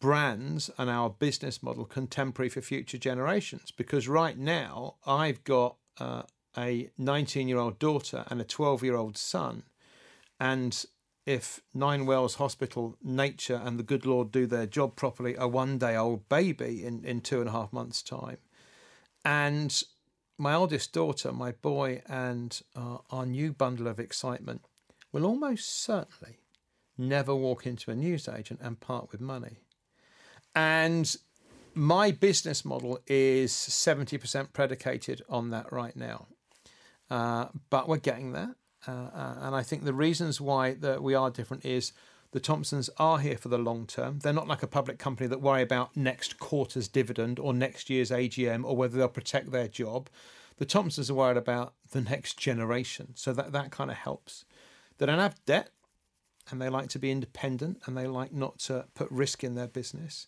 [0.00, 3.70] brands and our business model contemporary for future generations.
[3.70, 6.22] Because right now, I've got uh,
[6.56, 9.64] a 19 year old daughter and a 12 year old son.
[10.40, 10.82] And
[11.28, 15.94] if Ninewells Hospital, nature, and the good Lord do their job properly, a one day
[15.94, 18.38] old baby in, in two and a half months' time.
[19.26, 19.82] And
[20.38, 24.62] my oldest daughter, my boy, and uh, our new bundle of excitement
[25.12, 26.38] will almost certainly
[26.96, 29.58] never walk into a newsagent and part with money.
[30.54, 31.14] And
[31.74, 36.26] my business model is 70% predicated on that right now.
[37.10, 38.56] Uh, but we're getting there.
[38.86, 41.92] Uh, uh, and I think the reasons why that we are different is
[42.30, 44.18] the Thomsons are here for the long term.
[44.20, 48.10] They're not like a public company that worry about next quarter's dividend or next year's
[48.10, 50.08] AGM or whether they'll protect their job.
[50.58, 54.44] The Thomsons are worried about the next generation, so that that kind of helps.
[54.98, 55.70] They don't have debt,
[56.50, 59.68] and they like to be independent, and they like not to put risk in their
[59.68, 60.26] business.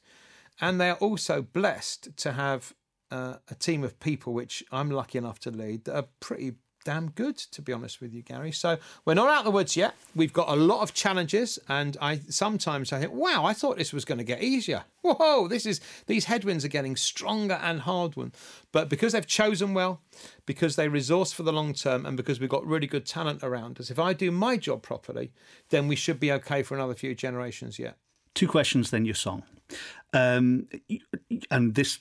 [0.60, 2.74] And they are also blessed to have
[3.10, 6.52] uh, a team of people, which I'm lucky enough to lead, that are pretty
[6.84, 8.52] damn good, to be honest with you, Gary.
[8.52, 9.94] So we're not out of the woods yet.
[10.14, 13.92] We've got a lot of challenges, and I sometimes I think, wow, I thought this
[13.92, 14.84] was going to get easier.
[15.02, 18.32] Whoa, this is these headwinds are getting stronger and hard one.
[18.72, 20.00] But because they've chosen well,
[20.46, 23.80] because they resource for the long term, and because we've got really good talent around
[23.80, 25.32] us, if I do my job properly,
[25.70, 27.96] then we should be okay for another few generations yet.
[28.34, 29.42] Two questions, then your song.
[30.12, 30.66] Um,
[31.50, 31.98] and this,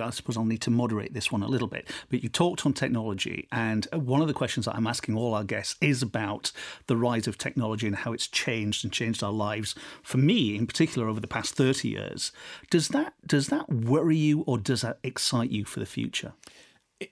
[0.00, 1.88] I suppose I'll need to moderate this one a little bit.
[2.10, 5.44] But you talked on technology, and one of the questions that I'm asking all our
[5.44, 6.52] guests is about
[6.86, 9.74] the rise of technology and how it's changed and changed our lives.
[10.02, 12.32] For me, in particular, over the past 30 years,
[12.70, 16.34] does that does that worry you, or does that excite you for the future?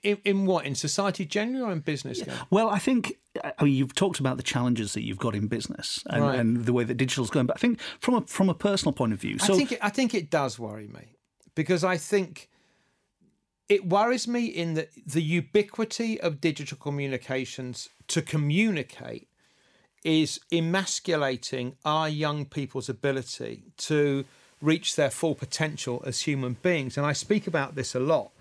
[0.03, 2.19] In, in what in society generally or in business?
[2.19, 2.33] Yeah.
[2.49, 6.03] Well, I think I mean, you've talked about the challenges that you've got in business
[6.09, 6.39] and, right.
[6.39, 9.13] and the way that digital's going, but I think from a from a personal point
[9.13, 11.15] of view, so I think it, I think it does worry me
[11.55, 12.49] because I think
[13.69, 19.27] it worries me in the the ubiquity of digital communications to communicate
[20.03, 24.25] is emasculating our young people's ability to
[24.61, 28.31] reach their full potential as human beings, and I speak about this a lot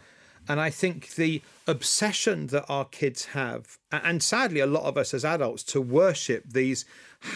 [0.48, 5.14] and I think the obsession that our kids have, and sadly a lot of us
[5.14, 6.84] as adults, to worship these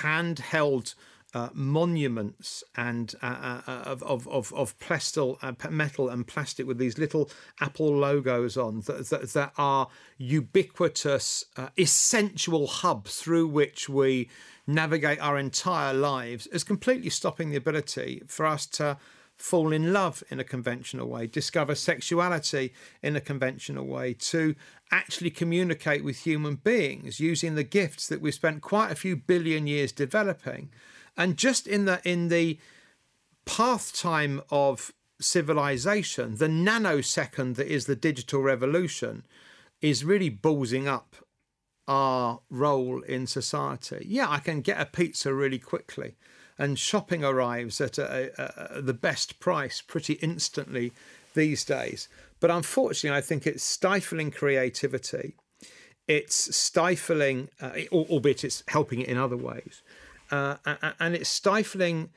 [0.03, 0.95] handheld
[1.33, 6.79] uh, monuments and uh, uh, of, of, of, of pestle, uh, metal and plastic with
[6.79, 13.89] these little Apple logos on that, that, that are ubiquitous, uh, essential hubs through which
[13.89, 14.29] we
[14.67, 18.97] navigate our entire lives is completely stopping the ability for us to
[19.41, 22.73] fall in love in a conventional way, discover sexuality
[23.03, 24.55] in a conventional way, to
[24.93, 29.67] actually communicate with human beings using the gifts that we've spent quite a few billion
[29.67, 30.71] years developing.
[31.17, 32.59] And just in the in the
[33.47, 39.25] path time of civilization, the nanosecond that is the digital revolution
[39.81, 41.17] is really ballsing up
[41.89, 44.05] our role in society.
[44.07, 46.15] Yeah, I can get a pizza really quickly
[46.61, 50.93] and shopping arrives at a, a, the best price pretty instantly
[51.33, 52.07] these days.
[52.39, 55.37] But unfortunately, I think it's stifling creativity.
[56.07, 59.83] It's stifling, uh, albeit it's helping it in other ways,
[60.31, 60.57] uh,
[60.99, 62.11] and it's stifling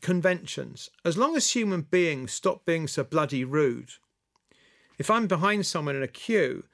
[0.00, 0.90] conventions.
[1.04, 3.90] As long as human beings stop being so bloody rude,
[4.98, 6.64] if I'm behind someone in a queue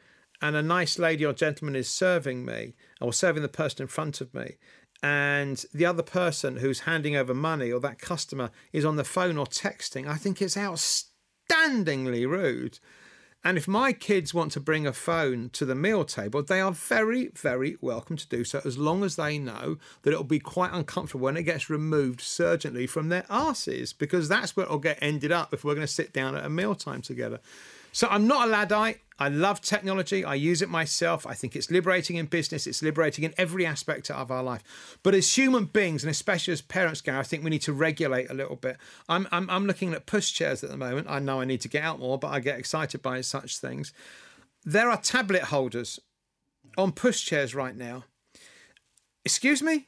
[0.41, 4.21] and a nice lady or gentleman is serving me or serving the person in front
[4.21, 4.57] of me,
[5.03, 9.37] and the other person who's handing over money or that customer is on the phone
[9.37, 12.79] or texting, I think it's outstandingly rude.
[13.45, 16.73] And if my kids want to bring a phone to the meal table, they are
[16.73, 20.73] very, very welcome to do so as long as they know that it'll be quite
[20.73, 25.31] uncomfortable when it gets removed surgently from their asses, because that's where it'll get ended
[25.31, 27.39] up if we're going to sit down at a mealtime together.
[27.97, 29.01] So I'm not a Luddite.
[29.19, 30.23] I love technology.
[30.23, 31.27] I use it myself.
[31.27, 32.67] I think it's liberating in business.
[32.67, 34.99] It's liberating in every aspect of our life.
[35.03, 38.29] But as human beings, and especially as parents, Gary, I think we need to regulate
[38.29, 38.77] a little bit.
[39.09, 41.07] I'm, I'm, I'm looking at pushchairs at the moment.
[41.09, 43.95] I know I need to get out more, but I get excited by such things.
[44.63, 45.99] There are tablet holders
[46.77, 48.05] on pushchairs right now.
[49.25, 49.87] Excuse me?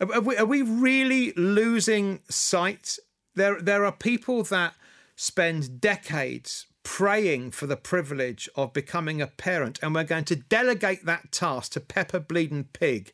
[0.00, 2.98] Are we, are we really losing sight?
[3.34, 4.74] There, there are people that
[5.16, 11.04] spend decades praying for the privilege of becoming a parent, and we're going to delegate
[11.04, 13.12] that task to Peppa Bleeding Pig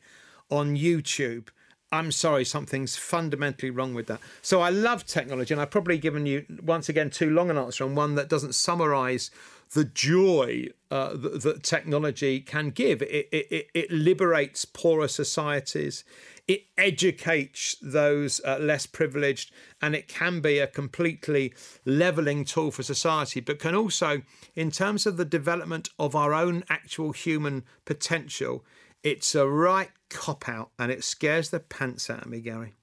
[0.51, 1.49] on YouTube.
[1.91, 4.21] I'm sorry, something's fundamentally wrong with that.
[4.43, 7.85] So I love technology, and I've probably given you once again too long an answer
[7.85, 9.31] on one that doesn't summarise
[9.73, 13.01] the joy uh, that, that, technology can give.
[13.01, 16.05] It, it, it liberates poorer societies
[16.49, 22.83] it educates those uh, less privileged, and it can be a completely levelling tool for
[22.83, 24.23] society, but can also,
[24.55, 28.65] in terms of the development of our own actual human potential,
[29.03, 32.75] it's a right cop out and it scares the pants out of me, Gary.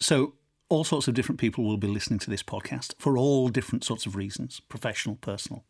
[0.00, 0.34] So,
[0.68, 4.04] all sorts of different people will be listening to this podcast for all different sorts
[4.04, 5.64] of reasons professional, personal.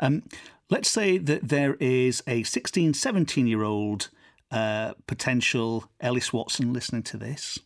[0.00, 0.24] Um,
[0.68, 4.10] let's say that there is a 16, 17 year old
[4.52, 7.58] uh, potential Ellis Watson listening to this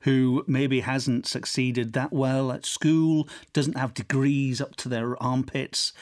[0.00, 5.92] who maybe hasn't succeeded that well at school, doesn't have degrees up to their armpits,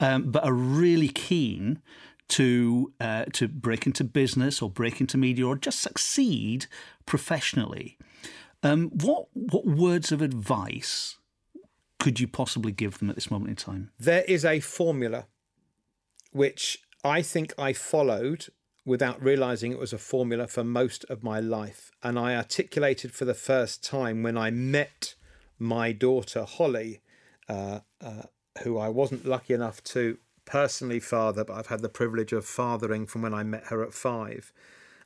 [0.00, 1.80] um, but are really keen
[2.28, 6.66] to uh, to break into business or break into media or just succeed
[7.06, 7.96] professionally.
[8.62, 11.16] Um, what what words of advice
[11.98, 13.90] could you possibly give them at this moment in time?
[13.98, 15.26] There is a formula
[16.32, 18.46] which I think I followed
[18.88, 21.92] without realizing it was a formula for most of my life.
[22.02, 25.14] And I articulated for the first time when I met
[25.58, 27.02] my daughter, Holly,
[27.48, 28.22] uh, uh,
[28.62, 30.16] who I wasn't lucky enough to
[30.46, 33.92] personally father, but I've had the privilege of fathering from when I met her at
[33.92, 34.52] five.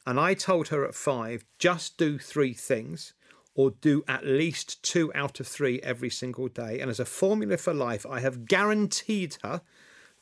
[0.07, 3.15] And I told her at five, just do three things
[3.55, 6.79] or do at least two out of three every single day.
[6.79, 9.63] And as a formula for life, I have guaranteed her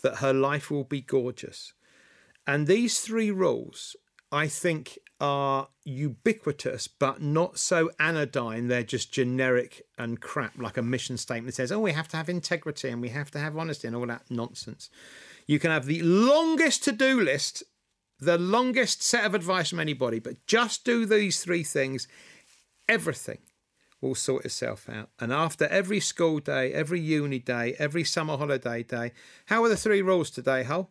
[0.02, 1.74] that her life will be gorgeous.
[2.50, 3.94] And these three rules,
[4.32, 8.66] I think, are ubiquitous, but not so anodyne.
[8.66, 12.16] They're just generic and crap, like a mission statement that says, oh, we have to
[12.16, 14.90] have integrity and we have to have honesty and all that nonsense.
[15.46, 17.62] You can have the longest to do list,
[18.18, 22.08] the longest set of advice from anybody, but just do these three things.
[22.88, 23.38] Everything
[24.00, 25.10] will sort itself out.
[25.20, 29.12] And after every school day, every uni day, every summer holiday day,
[29.46, 30.90] how are the three rules today, Hull?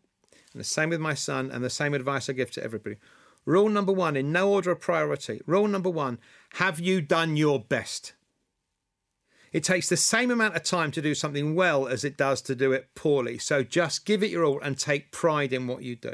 [0.53, 2.97] And the same with my son, and the same advice I give to everybody.
[3.45, 5.41] Rule number one, in no order of priority.
[5.45, 6.19] Rule number one
[6.53, 8.13] have you done your best?
[9.51, 12.55] It takes the same amount of time to do something well as it does to
[12.55, 13.39] do it poorly.
[13.39, 16.13] So just give it your all and take pride in what you do.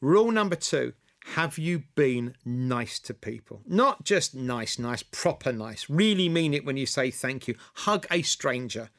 [0.00, 0.94] Rule number two
[1.34, 3.60] have you been nice to people?
[3.66, 5.90] Not just nice, nice, proper nice.
[5.90, 7.56] Really mean it when you say thank you.
[7.74, 8.90] Hug a stranger.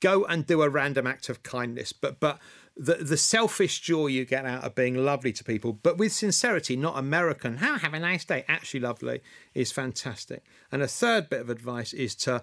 [0.00, 1.92] Go and do a random act of kindness.
[1.92, 2.40] But but
[2.78, 6.76] the the selfish joy you get out of being lovely to people, but with sincerity,
[6.76, 7.56] not American.
[7.56, 8.44] How have a nice day.
[8.46, 9.20] Actually, lovely
[9.52, 10.44] is fantastic.
[10.70, 12.42] And a third bit of advice is to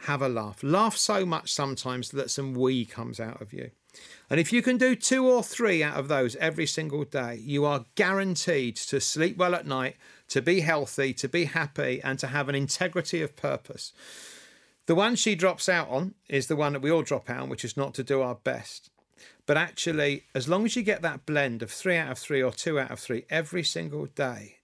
[0.00, 0.62] have a laugh.
[0.62, 3.70] Laugh so much sometimes that some wee comes out of you.
[4.28, 7.64] And if you can do two or three out of those every single day, you
[7.64, 9.96] are guaranteed to sleep well at night,
[10.28, 13.92] to be healthy, to be happy, and to have an integrity of purpose.
[14.84, 17.48] The one she drops out on is the one that we all drop out on,
[17.48, 18.90] which is not to do our best.
[19.46, 22.52] But actually, as long as you get that blend of three out of three or
[22.52, 24.56] two out of three every single day,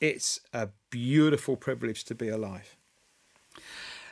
[0.00, 2.76] it's a beautiful privilege to be alive.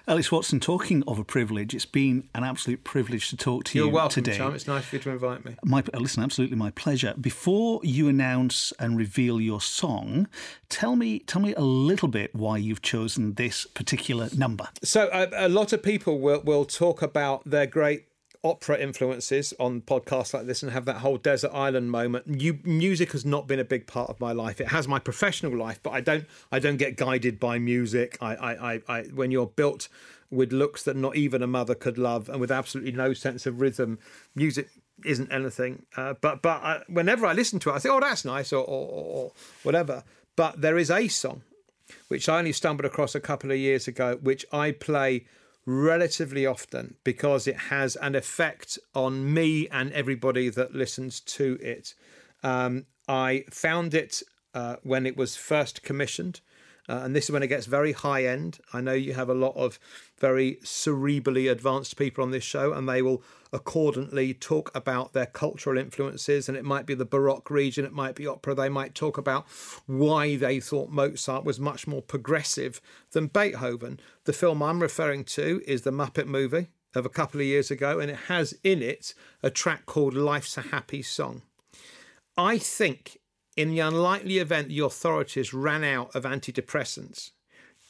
[0.09, 3.87] Ellis Watson, talking of a privilege, it's been an absolute privilege to talk to You're
[3.87, 4.37] you welcome, today.
[4.37, 4.55] Tom.
[4.55, 5.55] It's nice for you to invite me.
[5.65, 7.15] My, listen, absolutely my pleasure.
[7.21, 10.27] Before you announce and reveal your song,
[10.69, 14.69] tell me tell me a little bit why you've chosen this particular number.
[14.83, 18.07] So, a lot of people will, will talk about their great
[18.45, 22.41] opera influences on podcasts like this and have that whole desert island moment.
[22.41, 24.61] You, music has not been a big part of my life.
[24.61, 28.19] It has my professional life, but I don't I don't get guided by music.
[28.21, 29.89] I I, I, I when you're built
[30.31, 33.61] with looks that not even a mother could love and with absolutely no sense of
[33.61, 33.99] rhythm,
[34.35, 34.69] music
[35.05, 35.85] isn't anything.
[35.97, 38.65] Uh, but but I, whenever I listen to it, I think, oh, that's nice, or,
[38.65, 39.33] or, or
[39.63, 40.05] whatever.
[40.35, 41.43] But there is a song
[42.09, 45.27] which I only stumbled across a couple of years ago, which I play
[45.65, 51.95] relatively often because it has an effect on me and everybody that listens to it.
[52.43, 54.23] Um, I found it
[54.55, 56.41] uh, when it was first commissioned.
[56.89, 58.59] Uh, and this is when it gets very high end.
[58.73, 59.79] I know you have a lot of
[60.19, 63.23] very cerebrally advanced people on this show, and they will
[63.53, 66.49] accordingly talk about their cultural influences.
[66.49, 68.55] And it might be the Baroque region, it might be opera.
[68.55, 69.47] They might talk about
[69.87, 72.81] why they thought Mozart was much more progressive
[73.13, 74.01] than Beethoven.
[74.25, 78.01] The film I'm referring to is the Muppet movie of a couple of years ago,
[78.01, 81.43] and it has in it a track called Life's a Happy Song.
[82.37, 83.19] I think
[83.57, 87.31] in the unlikely event the authorities ran out of antidepressants,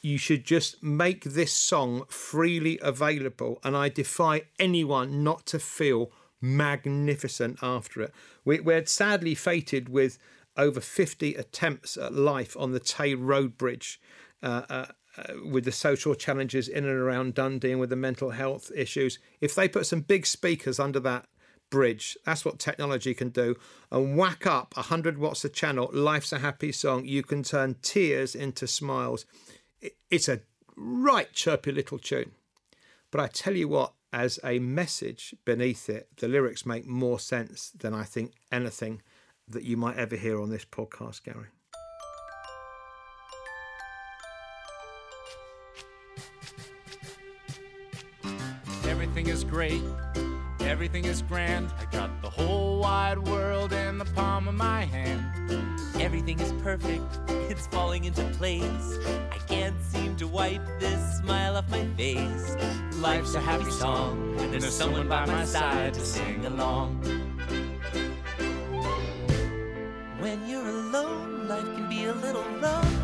[0.01, 3.59] you should just make this song freely available.
[3.63, 6.11] And I defy anyone not to feel
[6.41, 8.13] magnificent after it.
[8.43, 10.19] We, are sadly fated with
[10.57, 14.01] over 50 attempts at life on the Tay Road Bridge.
[14.41, 14.85] Uh, uh,
[15.15, 19.19] uh, with the social challenges in and around Dundee and with the mental health issues,
[19.41, 21.27] if they put some big speakers under that
[21.73, 22.15] bridge.
[22.23, 23.55] That's what technology can do.
[23.91, 27.03] And whack up 100 watts a channel, Life's a Happy Song.
[27.03, 29.25] You can turn tears into smiles.
[30.11, 30.41] It's a
[30.75, 32.33] right chirpy little tune.
[33.09, 37.71] But I tell you what, as a message beneath it, the lyrics make more sense
[37.71, 39.01] than I think anything
[39.47, 41.47] that you might ever hear on this podcast, Gary.
[48.85, 49.81] Everything is great
[50.65, 51.69] Everything is grand.
[51.79, 55.23] I got the whole wide world in the palm of my hand.
[55.99, 57.03] Everything is perfect.
[57.49, 58.97] It's falling into place.
[59.31, 62.55] I can't seem to wipe this smile off my face.
[62.95, 66.97] Life's a happy song, and there's someone by my side to sing along.
[70.19, 72.95] When you're alone, life can be a little rough.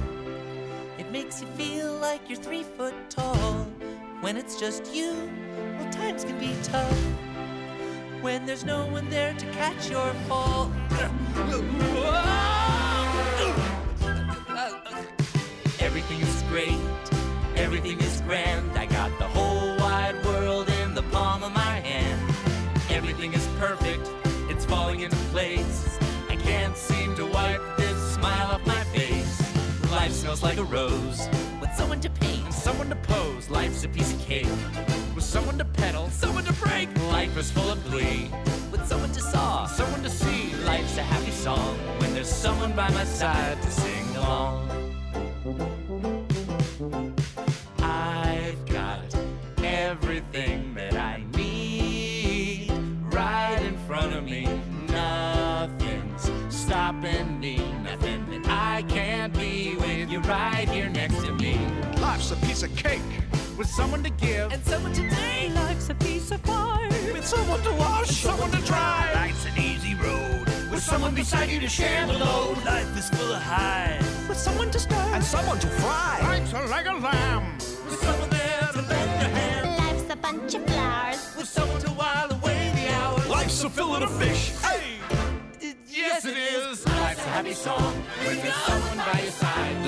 [0.97, 3.67] It makes you feel like you're three foot tall.
[4.21, 5.29] When it's just you,
[5.77, 7.28] well, times can be tough
[8.21, 10.71] when there's no one there to catch your fall.
[15.79, 16.79] Everything is great,
[17.55, 18.77] everything is grand.
[18.77, 22.19] I got the whole wide world in the palm of my hand.
[22.89, 24.09] Everything is perfect,
[24.49, 25.97] it's falling into place.
[26.29, 29.39] I can't seem to wipe this smile off my face.
[29.91, 31.27] Life smells like a rose
[31.61, 33.49] with someone to paint and someone to pose.
[33.49, 34.47] Life's a piece of cake
[35.15, 36.89] with someone to pedal, someone to break.
[37.09, 38.29] Life is full of glee.
[38.71, 40.53] With someone to saw, someone to see.
[40.65, 44.59] Life's a happy song when there's someone by my side to sing along.
[47.79, 49.15] I've got
[49.63, 52.71] everything that I need
[53.13, 54.47] right in front of me.
[54.89, 57.57] Nothing's stopping me.
[57.83, 61.57] Nothing that I can't be with you right here next to me.
[62.01, 63.01] Life's a piece of cake
[63.57, 65.58] with someone to give and someone to take.
[66.29, 69.11] Life's a piece with someone to wash, someone to dry.
[69.15, 72.63] Life's an easy road with someone beside you to share the load.
[72.65, 76.19] Life is full of highs with someone to stir and someone to fry.
[76.21, 79.77] Life's a leg of lamb with someone there to lend a hand.
[79.77, 83.27] Life's a bunch of flowers with someone to while away the hours.
[83.27, 84.51] Life's a fillet of fish.
[84.61, 84.99] Hey.
[85.87, 86.85] Yes, it is.
[86.85, 89.83] Life's a happy song when there's someone by your side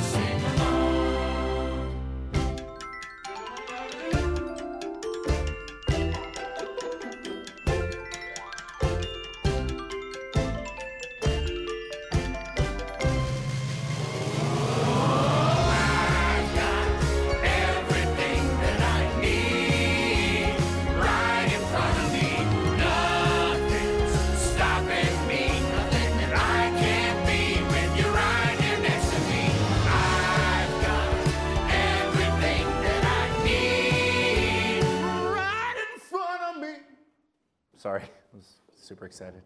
[37.81, 38.03] Sorry,
[38.33, 39.41] I was super excited.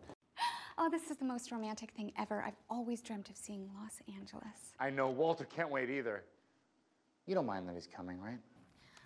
[0.78, 2.44] Oh, this is the most romantic thing ever.
[2.46, 4.74] I've always dreamt of seeing Los Angeles.
[4.78, 6.22] I know Walter can't wait either.
[7.28, 8.38] You don't mind that he's coming, right?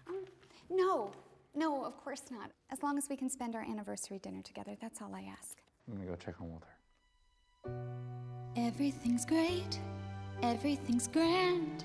[0.08, 0.26] Um,
[0.72, 1.12] No,
[1.54, 2.50] no, of course not.
[2.72, 5.62] As long as we can spend our anniversary dinner together, that's all I ask.
[5.88, 6.74] I'm gonna go check on Walter.
[8.56, 9.80] Everything's great,
[10.42, 11.84] everything's grand.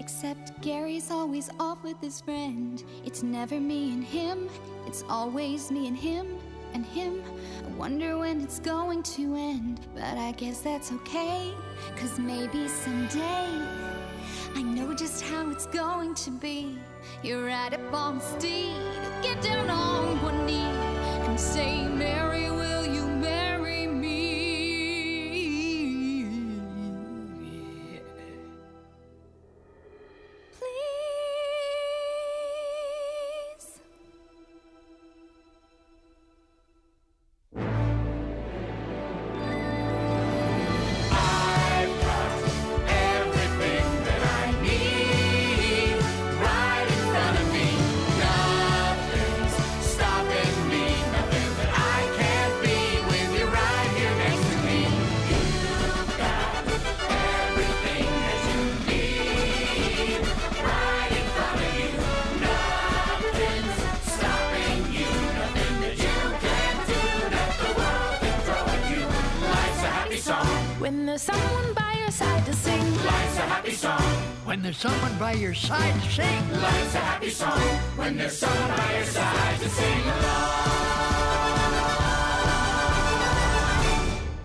[0.00, 2.82] Except Gary's always off with his friend.
[3.04, 4.48] It's never me and him,
[4.86, 6.38] it's always me and him.
[6.74, 7.22] And him.
[7.64, 11.52] I wonder when it's going to end, but I guess that's okay.
[11.96, 13.46] Cause maybe someday
[14.54, 16.78] I know just how it's going to be.
[17.22, 18.74] You're right up on steed,
[19.22, 22.47] get down on one knee and say, Mary,
[75.18, 76.52] by your side to sing.
[76.52, 77.60] Life's a happy song
[77.96, 80.04] when there's someone by your side to sing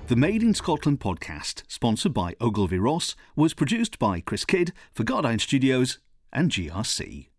[0.07, 5.03] The Made in Scotland podcast, sponsored by Ogilvy Ross, was produced by Chris Kidd for
[5.03, 5.99] Guardian Studios
[6.31, 7.32] and GRC.